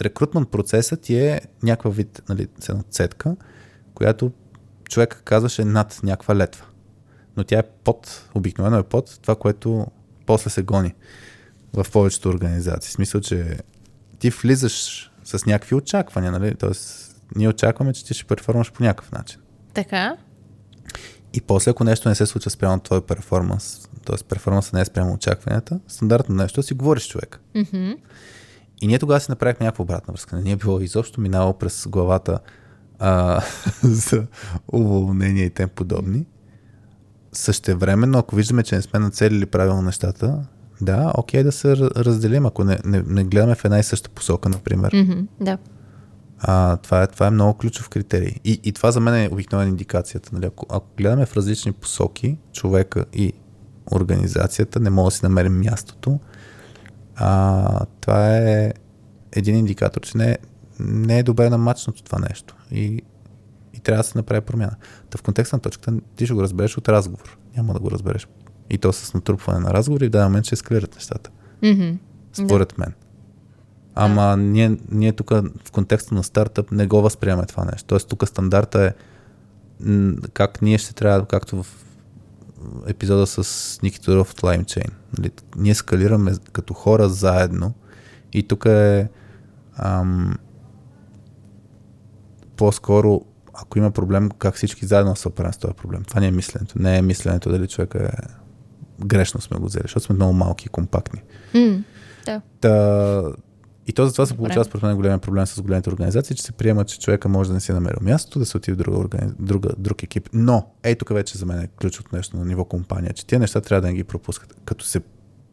[0.00, 2.48] рекрутмент процесът ти е някаква вид, нали,
[2.90, 3.36] цетка,
[3.94, 4.32] която
[4.88, 6.66] човек казваше над някаква летва.
[7.36, 9.86] Но тя е под, обикновено е под това, което
[10.26, 10.94] после се гони
[11.72, 12.88] в повечето организации.
[12.88, 13.58] В смисъл, че
[14.18, 16.54] ти влизаш с някакви очаквания, нали?
[16.54, 19.40] Тоест, ние очакваме, че ти ще перформаш по някакъв начин.
[19.74, 20.16] Така.
[21.38, 24.24] И после, ако нещо не се случва спрямо твой перформанс, т.е.
[24.28, 27.40] перформансът не е спрямо очакванията, стандартно нещо си говориш човек.
[27.54, 27.90] Мгм.
[28.82, 30.36] И ние тогава си направихме някаква обратна връзка.
[30.36, 32.38] Не ни е било изобщо минало през главата
[32.98, 33.40] а,
[33.82, 34.26] за
[34.72, 36.26] уволнение и тем подобни.
[37.32, 40.46] Същевременно, ако виждаме, че не сме нацелили правилно нещата,
[40.80, 44.10] да, окей да се ра- разделим, ако не, не, не гледаме в една и съща
[44.10, 44.92] посока, например.
[44.94, 45.58] Мгм, Да.
[46.40, 48.34] А, това, е, това е много ключов критерий.
[48.44, 50.30] И, и това за мен е обикновена индикацията.
[50.32, 50.46] Нали?
[50.46, 53.32] Ако, ако гледаме в различни посоки, човека и
[53.92, 56.20] организацията, не може да си намерим мястото,
[57.16, 58.72] а, това е
[59.32, 60.38] един индикатор, че не е,
[60.80, 62.56] не е добре намачнато това нещо.
[62.70, 63.02] И,
[63.74, 64.76] и трябва да се направи промяна.
[65.10, 67.38] Та в контекста на точката ти ще го разбереш от разговор.
[67.56, 68.28] Няма да го разбереш.
[68.70, 71.30] И то с натрупване на разговор и в даден момент ще ескалират нещата.
[71.62, 71.90] Мгм.
[72.32, 72.92] Според мен.
[74.00, 75.30] Ама ние, ние тук
[75.64, 77.86] в контекста на стартъп не го възприемаме това нещо.
[77.86, 78.94] Тоест тук стандарта е
[80.32, 81.66] как ние ще трябва, както в
[82.86, 84.90] епизода с Ники Тодоров от LimeChain.
[85.18, 85.30] Нали?
[85.56, 87.74] Ние скалираме като хора заедно
[88.32, 89.08] и тук е
[89.76, 90.38] ам,
[92.56, 96.04] по-скоро ако има проблем, как всички заедно се оправим с този проблем.
[96.04, 96.78] Това не е мисленето.
[96.78, 98.10] Не е мисленето дали човека е
[99.06, 101.22] грешно сме го взели, защото сме много малки и компактни.
[101.54, 101.84] М,
[102.24, 102.40] Да.
[102.60, 103.22] Та,
[103.88, 106.84] и то затова се получава според мен голям проблем с големите организации, че се приема,
[106.84, 109.32] че човека може да не си е намерил място, да се отиде в друга, органи...
[109.38, 110.28] друга, друг екип.
[110.32, 113.60] Но, ей тук вече за мен е ключовото нещо на ниво компания, че тия неща
[113.60, 114.56] трябва да не ги пропускат.
[114.64, 115.00] Като се,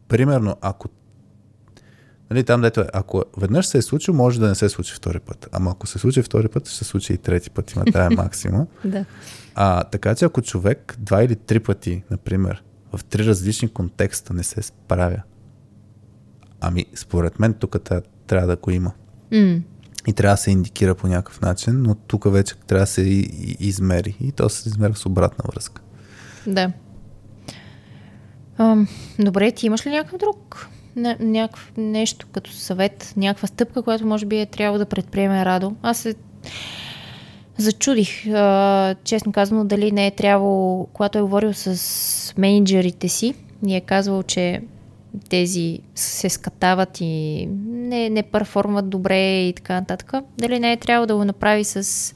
[0.07, 0.89] примерно, ако
[2.29, 5.19] Нали, там дето е, ако веднъж се е случило, може да не се случи втори
[5.19, 5.49] път.
[5.51, 7.71] Ама ако се случи втори път, ще се случи и трети път.
[7.71, 8.67] Има тая максима.
[8.85, 9.05] Да.
[9.55, 12.63] А, така че ако човек два или три пъти, например,
[12.95, 15.21] в три различни контекста не се справя,
[16.61, 17.83] ами според мен тук
[18.27, 18.91] трябва да го има.
[19.31, 19.61] М,
[20.07, 23.01] И трябва да се индикира по някакъв начин, но тук вече трябва да се
[23.59, 24.17] измери.
[24.21, 25.81] И то се измерва с обратна връзка.
[26.47, 26.71] Да.
[28.57, 28.87] Ам,
[29.19, 30.69] добре, ти имаш ли някакъв друг?
[30.95, 35.75] Не, някакъв нещо като съвет, някаква стъпка, която може би е трябвало да предприеме Радо.
[35.81, 36.15] Аз се
[37.57, 43.75] зачудих, а, честно казано, дали не е трябвало, когато е говорил с менеджерите си, ни
[43.75, 44.61] е казвал, че
[45.29, 50.13] тези се скатават и не, не перформат добре и така нататък.
[50.37, 52.13] Дали не е трябвало да го направи с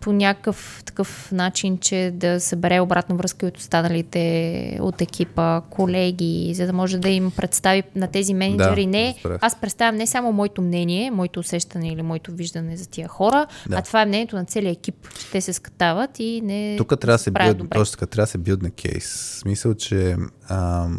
[0.00, 6.66] по някакъв такъв начин, че да събере обратна връзка от останалите от екипа, колеги, за
[6.66, 9.38] да може да им представи на тези менеджери Да, не, разбрах.
[9.42, 13.76] аз представям не само моето мнение, моето усещане или моето виждане за тия хора, Да.
[13.76, 17.14] а това е мнението на целия екип, че те се скатават и не Тук трябва
[17.14, 17.68] да се добре.
[17.70, 19.38] точно така, трябва да се билдне кейс.
[19.40, 20.16] Смисъл, че
[20.48, 20.98] ам,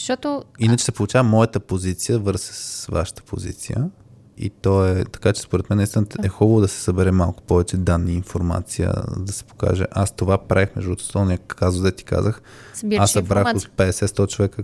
[0.00, 3.90] Защото иначе се получава моята позиция върс вашата позиция.
[4.38, 7.76] И то е така, че според мен наистина е хубаво да се събере малко повече
[7.76, 9.84] данни информация, да се покаже.
[9.90, 12.42] Аз това правих между основния казус, да ти казах.
[12.74, 14.62] събираш Аз събрах от 50-100 човека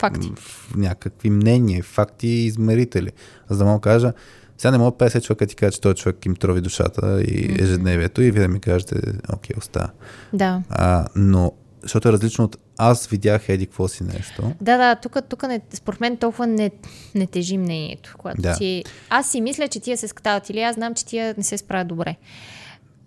[0.00, 0.32] Факти.
[0.76, 3.10] някакви мнения, факти и измерители.
[3.48, 4.12] За да мога кажа,
[4.58, 8.22] сега не мога 50 човека ти кажа, че този човек им трови душата и ежедневието
[8.22, 8.96] и вие да ми кажете,
[9.32, 9.90] окей, остава.
[10.32, 10.62] Да.
[10.68, 11.52] А, но,
[11.82, 14.52] защото е различно от аз видях еди какво си нещо.
[14.60, 16.70] Да, да, тук, тук не, според мен толкова не,
[17.14, 18.14] не тежи мнението.
[18.18, 18.54] Когато Да.
[18.54, 18.84] ти...
[19.10, 21.88] Аз си мисля, че тия се скатават или аз знам, че тия не се справят
[21.88, 22.16] добре.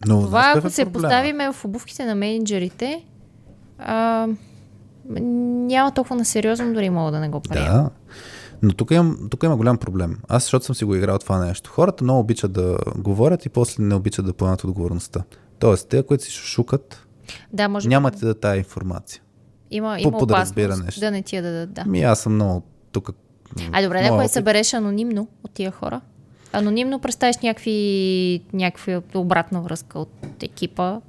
[0.07, 1.03] Но Това, знаеш ако е се проблема?
[1.03, 3.05] поставиме в обувките на менеджерите,
[3.79, 4.27] а,
[5.09, 7.67] няма толкова на сериозно, дори мога да не го приема.
[7.67, 7.89] Да.
[8.61, 10.17] Но тук, имам, тук има голям проблем.
[10.27, 11.69] Аз, защото съм си го играл това нещо.
[11.69, 15.23] Хората много обичат да говорят и после не обичат да поемат отговорността.
[15.59, 17.02] Тоест, те, които си шушукат,
[17.53, 19.21] Да, може би нямате да тая информация.
[19.71, 21.73] има, по има подразбиране опасност да не ти я дадат.
[21.73, 21.85] Да.
[21.85, 23.09] Ми аз съм много тук.
[23.71, 26.01] А добре, моя ако я събереш анонимно от тия хора,
[26.53, 30.99] анонимно представиш някакви, някакви обратна връзка от екипа.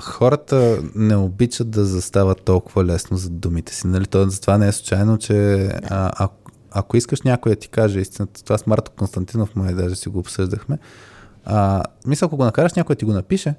[0.00, 3.86] Хората не обичат да застават толкова лесно за думите си.
[3.86, 4.06] Нали?
[4.06, 6.28] То, затова не е случайно, че а, а,
[6.70, 10.18] ако искаш някой да ти каже истината, това с Марто Константинов, май даже си го
[10.18, 10.78] обсъждахме,
[11.44, 13.54] а, мисля, ако го накараш някой да ти го напише,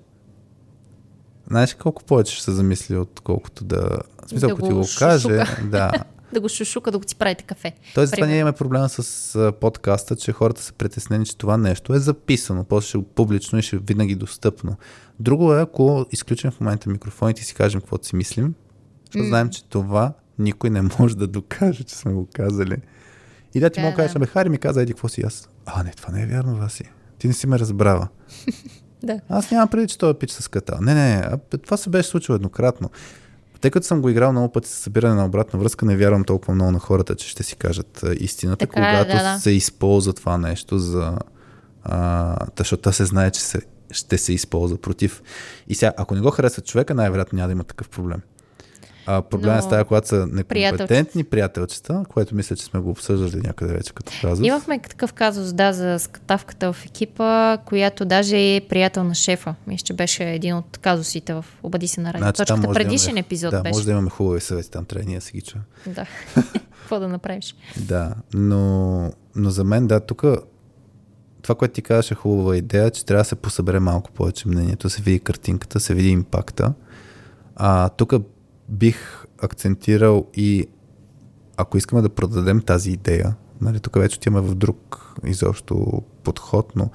[1.51, 3.99] знаеш колко повече ще се замисли, отколкото да...
[4.25, 5.61] В смисъл, Да ако ти го го каже, шушука.
[5.71, 5.91] да.
[6.33, 7.73] Да го шушука, да го ти правите кафе.
[7.95, 11.99] Тоест, това ние имаме проблема с подкаста, че хората са притеснени, че това нещо е
[11.99, 14.75] записано, после ще публично и ще е винаги достъпно.
[15.19, 18.53] Друго е, ако изключим в момента микрофоните и си кажем каквото си мислим,
[19.05, 22.77] защото знаем, че това никой не може да докаже, че сме го казали.
[23.53, 24.17] И да ти Да, мога да кажеш, да.
[24.19, 25.49] абе, Хари ми каза, еди, какво си аз?
[25.65, 26.83] А, не, това не е вярно, Васи.
[27.17, 28.07] Ти не си ме разбрала.
[29.03, 29.19] Да.
[29.29, 30.77] Аз нямам преди, че той е пич с ката.
[30.81, 32.89] Не, не, а, това се беше случило еднократно.
[33.61, 36.55] Тъй като съм го играл много пъти с събиране на обратна връзка, не вярвам толкова
[36.55, 39.39] много на хората, че ще си кажат истината, Така е, когато да, да.
[39.39, 41.17] се използва това нещо за...
[41.83, 45.21] А, защото се знае, че се, ще се използва против.
[45.67, 48.21] И сега, ако не го харесва човека, най-вероятно няма да има такъв проблем.
[49.05, 52.03] А проблема Но е става, когато са некомпетентни приятелчета.
[52.09, 54.47] което мисля, че сме го обсъждали някъде вече като казус.
[54.47, 59.55] Имахме такъв казус, да, за скатавката в екипа, която даже е приятел на шефа.
[59.67, 62.25] Мисля, че беше един от казусите в Обади се на радио.
[62.25, 63.73] Значи, Точката да предишен имаме- епизод да, беше.
[63.73, 65.63] може да имаме хубави съвети, там трябва ние да си ги чуем.
[65.87, 66.05] Да.
[66.71, 67.55] Какво да направиш?
[67.77, 70.23] Да, но, но за мен, да, тук
[71.41, 74.89] това, което ти казваш е хубава идея, че трябва да се посъбере малко повече мнението,
[74.89, 76.73] се види картинката, се види импакта.
[77.55, 78.13] А, тук
[78.71, 80.67] бих акцентирал и
[81.57, 86.89] ако искаме да продадем тази идея, нали, тук вече отиваме в друг изобщо подход, но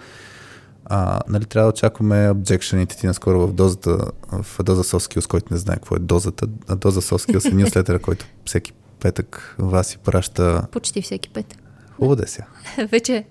[0.84, 4.10] а, нали, трябва да очакваме обжекшените ти наскоро в дозата,
[4.42, 6.46] в доза Soft Skills, който не знае какво е дозата.
[6.68, 11.58] А доза Soft Skills е нюслетъра, който всеки петък вас си праща Почти всеки петък.
[11.96, 12.46] Хубаво да е сега.
[12.90, 13.24] Вече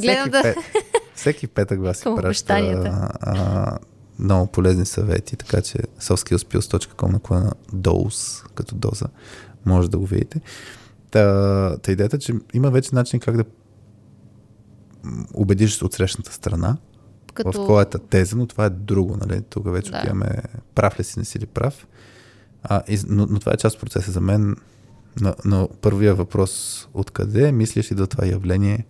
[0.00, 0.42] гледам всеки, да...
[0.42, 0.56] пет,
[1.14, 2.54] всеки петък вас си праща
[3.20, 3.78] а,
[4.18, 9.06] много полезни съвети, така че softskillspills.com наклона dose, като доза,
[9.66, 10.40] може да го видите.
[11.10, 13.44] Та, та идеята, че има вече начин как да
[15.34, 16.76] убедиш от срещната страна
[17.34, 17.52] Като...
[17.52, 19.40] в твоята теза, но това е друго, нали?
[19.40, 19.98] Тук вече Да.
[19.98, 20.42] отиваме
[20.74, 21.86] прав ли си, не си ли прав.
[22.62, 24.56] А, и, но, но това е част от процеса за мен.
[25.20, 28.86] Но, но първия въпрос, откъде мислиш и да това явление,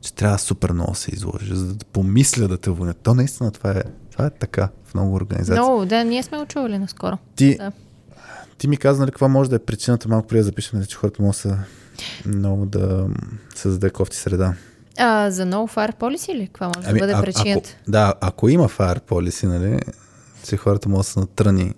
[0.00, 2.94] че трябва супер много да се изложиш, за да помисля да те вълня.
[2.94, 3.82] То наистина това е,
[4.20, 5.52] това е така в много организации.
[5.54, 7.18] Много, да, ние сме го чували наскоро.
[7.36, 7.72] Ти, Да.
[8.58, 10.96] ти ми каза, нали, каква може да е причината, малко преди да запишем, нали, че
[10.96, 11.58] хората могат да са
[12.26, 13.06] много да
[13.54, 14.54] създаде кофти среда.
[14.98, 16.46] А, за No Fire Policy ли?
[16.46, 17.70] Каква може Ами, да бъде а- причината?
[17.82, 19.80] Ако, да, ако има fire policy, нали,
[20.44, 21.74] че хората могат да са натръни.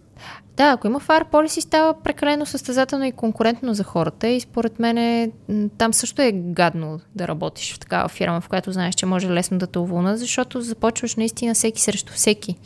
[0.57, 5.33] Да, ако има Fire Policy, става прекалено състезателно и конкурентно за хората и според мен
[5.79, 9.59] там също е гадно да работиш в такава фирма, в която знаеш, че може лесно
[9.59, 12.57] да те уволнат, защото започваш наистина всеки срещу всеки.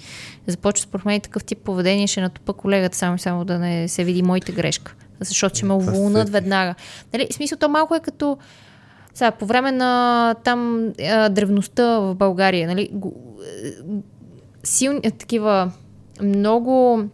[0.46, 4.22] Започва според мен такъв тип поведение, ще натопа колегата само само да не се види
[4.22, 6.74] моите грешка, защото ще ме уволнат веднага.
[7.12, 8.38] Нали, в смисъл, то малко е като
[9.14, 13.14] сега, по време на там а, древността в България, нали, го-
[13.64, 13.70] е,
[14.64, 15.72] силни, е, такива
[16.22, 17.04] много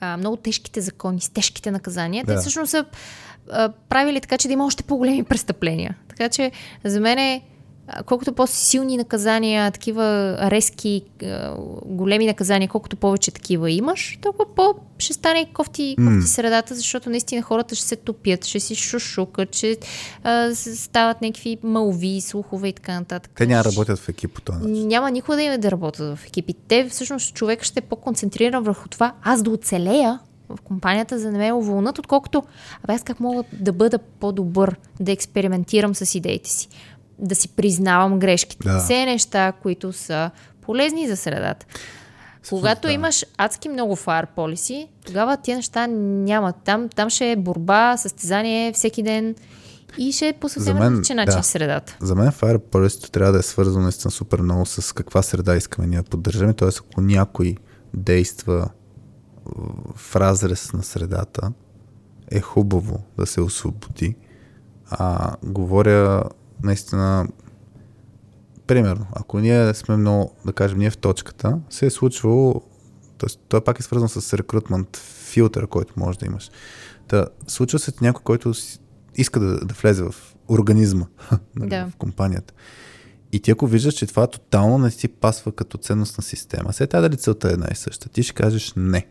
[0.00, 2.34] а, много тежките закони, с тежките наказания, Да.
[2.34, 2.84] те всъщност са
[3.50, 5.96] а, правили така, че да има още по-големи престъпления.
[6.08, 6.52] Така че
[6.84, 7.42] за мен е
[8.06, 11.02] колкото по-силни наказания, такива резки,
[11.84, 17.42] големи наказания, колкото повече такива имаш, толкова по ще стане кофти, кофти средата, защото наистина
[17.42, 19.76] хората ще се топят, ще си шушукат, ще
[20.22, 23.32] а, стават някакви мълви, слухове и така нататък.
[23.36, 24.88] Те няма работят в екип по този начин.
[24.88, 26.54] няма никога да има да работят в екипи.
[26.68, 31.38] Те всъщност човек ще е по-концентриран върху това аз да оцелея в компанията, за да
[31.38, 32.42] ме уволнат, отколкото
[32.84, 36.68] абе аз как мога да бъда по-добър, да експериментирам с идеите си,
[37.18, 38.68] да си признавам грешките.
[38.68, 38.78] Да.
[38.78, 41.66] Все неща, които са полезни за средата.
[42.48, 42.92] Когато да.
[42.92, 46.52] имаш адски много fire policy, тогава тия неща няма.
[46.52, 49.34] Там, там ще е борба, състезание всеки ден
[49.98, 51.42] и ще е по съвсем различен начин да.
[51.42, 51.96] средата.
[52.00, 55.88] За мен Fire Policy трябва да е свързано наистина супер много с каква среда искаме
[55.88, 56.54] ние да поддържаме.
[56.54, 56.68] Т.е.
[56.68, 57.56] ако някой
[57.94, 58.68] действа
[59.96, 61.52] в разрез на средата,
[62.30, 64.16] е хубаво да се освободи.
[64.90, 66.22] А говоря
[66.62, 67.28] наистина
[68.66, 72.62] примерно, ако ние сме много, да кажем, ние в точката, се е случвало,
[73.18, 73.38] т.е.
[73.48, 76.50] той пак е свързан с рекрутмент филтър, който може да имаш.
[77.08, 78.52] Та, случва се някой, който
[79.14, 80.14] иска да, да влезе в
[80.48, 81.06] организма
[81.56, 81.86] нали, Да.
[81.90, 82.54] в компанията.
[83.32, 87.02] И ти ако виждаш, че това тотално не ти пасва като ценностна система, след тази
[87.02, 89.06] дали целта е една и съща, ти ще кажеш не.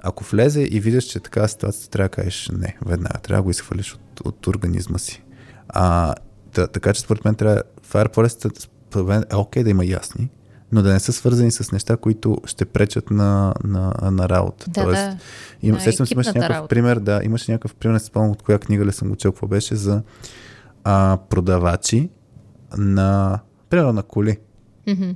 [0.00, 3.50] Ако влезе и виждаш, че така ситуацията, трябва да кажеш не, веднага, трябва да го
[3.50, 5.22] изхвърлиш от, от организма си.
[5.68, 6.14] А,
[6.54, 10.30] та, така че според мен трябва, Fire Policy според мен е окей да има ясни,
[10.72, 14.66] но да не са свързани с неща, които ще пречат на, на, на работа.
[14.70, 15.16] Да, да.
[15.62, 16.68] Има, На сещам се, имаше някакъв работа.
[16.68, 19.46] пример, да, имаше някакъв пример, не спомням от коя книга ли съм го чел, какво
[19.46, 20.02] беше за
[20.84, 22.10] а, продавачи
[22.76, 23.38] на,
[23.70, 24.38] примерно на коли
[24.88, 25.10] Мгм.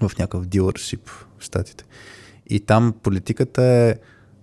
[0.00, 1.84] в някакъв дилършип в Штатите.
[2.46, 3.94] И там политиката е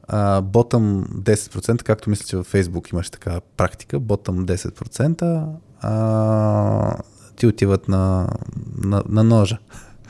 [0.08, 5.46] а, bottom 10%, както мисля, че във Facebook имаш така практика, bottom 10%,
[5.82, 6.96] а,
[7.36, 8.28] ти отиват на,
[8.78, 9.58] на, на ножа.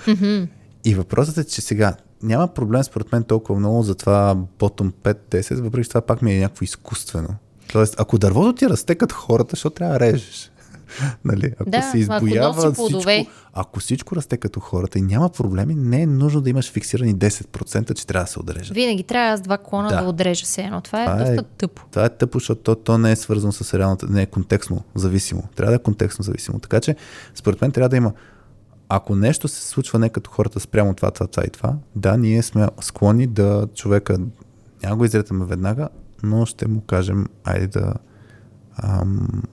[0.08, 0.44] Мгм.
[0.86, 5.62] И въпросът е, че сега няма проблем според мен толкова много за това bottom 5-10,
[5.62, 7.30] въпреки че това пак ми е някакво изкуствено.
[7.72, 10.52] Тоест, ако дървото ти расте като хората, защо трябва да режеш?
[11.26, 11.54] нали?
[11.60, 13.14] Ако Да, се ако избоява плодове.
[13.16, 17.16] всичко, ако всичко расте като хората и няма проблеми, не е нужно да имаш фиксирани
[17.16, 18.76] 10%, че трябва да се отрежат.
[18.76, 20.02] Винаги трябва с два клона Да.
[20.02, 20.82] да, отрежа се едно.
[20.82, 21.82] Това е Това е- доста тъпо.
[21.92, 25.44] Това е тъпо, защото то, то не е свързано с реалната, не е контекстно зависимо.
[25.56, 26.60] Трябва да е контекстно зависимо.
[26.60, 26.96] Така че,
[27.36, 28.12] според мен, трябва да има
[28.92, 32.44] ако нещо се случва не като хората спрямо това, това, това и това, да, ние
[32.44, 34.18] сме склонни да човека,
[34.84, 35.90] няма го изретаме веднага,
[36.24, 37.94] но ще му кажем, айде да
[38.78, 39.44] ам,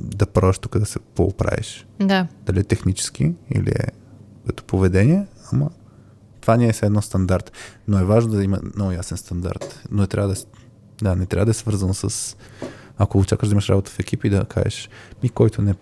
[0.00, 1.86] да пробваш тук да се поуправиш.
[2.00, 2.26] Да.
[2.46, 3.86] Дали е технически или е
[4.46, 5.70] като поведение, ама
[6.40, 7.52] това не е все едно стандарт.
[7.88, 9.82] Но е важно да има много ясен стандарт.
[9.90, 10.40] Но не трябва да,
[11.02, 12.36] да, не трябва да е свързан с...
[12.98, 14.88] Ако очакваш да имаш работа в екип и да кажеш,
[15.22, 15.74] ми който, не,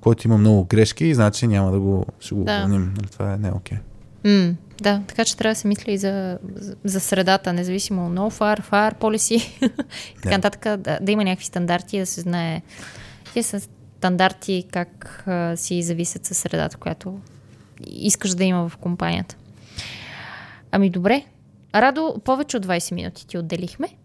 [0.00, 2.56] който има много грешки, значи няма да го, ще го Да.
[2.56, 2.92] уволним.
[2.96, 3.78] Нали, Това е не окей.
[4.24, 8.38] М, да, така че трябва да се мисли и за, за, за средата, независимо no
[8.38, 10.30] far, far policy и така Да.
[10.30, 12.62] нататък, да, да има някакви стандарти, да се знае
[13.34, 17.18] тия са стандарти как а, си зависят със средата, която
[17.86, 19.36] искаш да има в компанията.
[20.72, 21.24] Ами добре.
[21.74, 23.88] Радо, повече от 20 минути ти отделихме.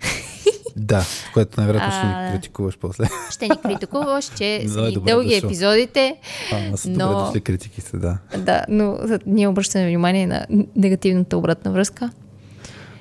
[0.75, 1.03] Да,
[1.33, 3.05] което най-вероятно ще ни критикуваш после.
[3.31, 5.47] Ще ни критикуваш, че са ни дълги дошъл.
[5.47, 6.17] епизодите.
[6.51, 8.17] А, са Но- добре дошли критиките, да.
[8.37, 12.09] Да, но ние обръщаме внимание на негативната обратна връзка.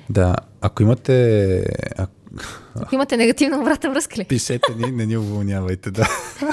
[0.09, 1.65] Да, ако имате...
[1.97, 2.11] Ако,
[2.75, 4.23] Ако имате негативна обратна връзка ли?
[4.23, 6.07] Пишете ни, не ни уволнявайте, да.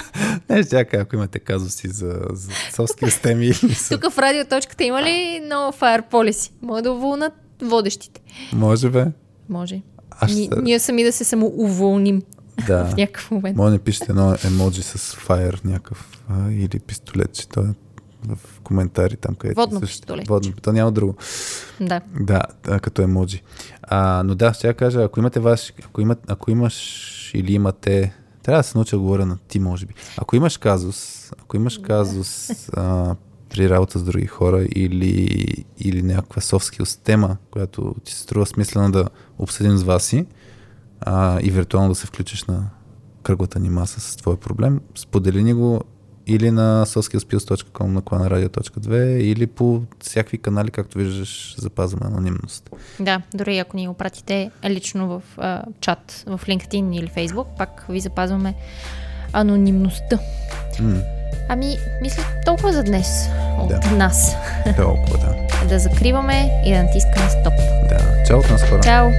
[0.50, 4.00] не, кажа, ако имате казуси за, за соски теми или за...
[4.00, 6.50] Тук в радиоточката има ли no fire policy?
[6.62, 8.20] Може да уволнат водещите.
[8.52, 9.06] Може бе.
[9.48, 9.82] Може.
[10.10, 10.60] Аз Ни, ще...
[10.62, 12.22] ние сами да се самоуволним
[12.66, 12.84] Да.
[12.84, 13.56] в някакъв момент.
[13.56, 17.74] Може да пишете едно емоджи с фаер някакъв а, или пистолет, че то е
[18.28, 20.28] в коментари там, където Водно също- пистолетче.
[20.28, 21.14] Водно, то няма друго.
[21.80, 22.00] Да.
[22.20, 22.42] Да,
[22.82, 23.42] като емоджи.
[23.82, 26.76] А, но да, ще я кажа, ако имате ваш, ако, имат, ако имаш
[27.34, 29.94] или имате, трябва да се науча да говоря на ти, може би.
[30.16, 33.14] Ако имаш казус, ако имаш казус а,
[33.48, 35.46] при работа с други хора или,
[35.78, 39.08] или някаква skills тема, която ти се струва смислено да
[39.38, 40.26] обсъдим с вас си
[41.00, 42.70] а, и виртуално да се включиш на
[43.22, 45.80] кръглата ни маса с твой проблем, сподели ни го
[46.26, 52.70] или на soskillspills.com на клана radio.2 или по всякакви канали, както виждаш, запазваме анонимност.
[53.00, 57.86] Да, дори ако ни го пратите лично в а, чат в LinkedIn или Facebook, пак
[57.88, 58.54] ви запазваме
[59.32, 60.18] анонимността.
[60.80, 61.00] М,
[61.48, 61.66] Ами,
[62.02, 63.06] мисля толкова за днес
[63.58, 63.80] от Да.
[63.90, 64.34] нас.
[64.76, 65.36] толкова, да.
[65.68, 67.54] Да закриваме и да натискаме стоп.
[67.88, 68.24] да.
[68.26, 68.80] Чао от нас хора.
[68.82, 69.10] Чао!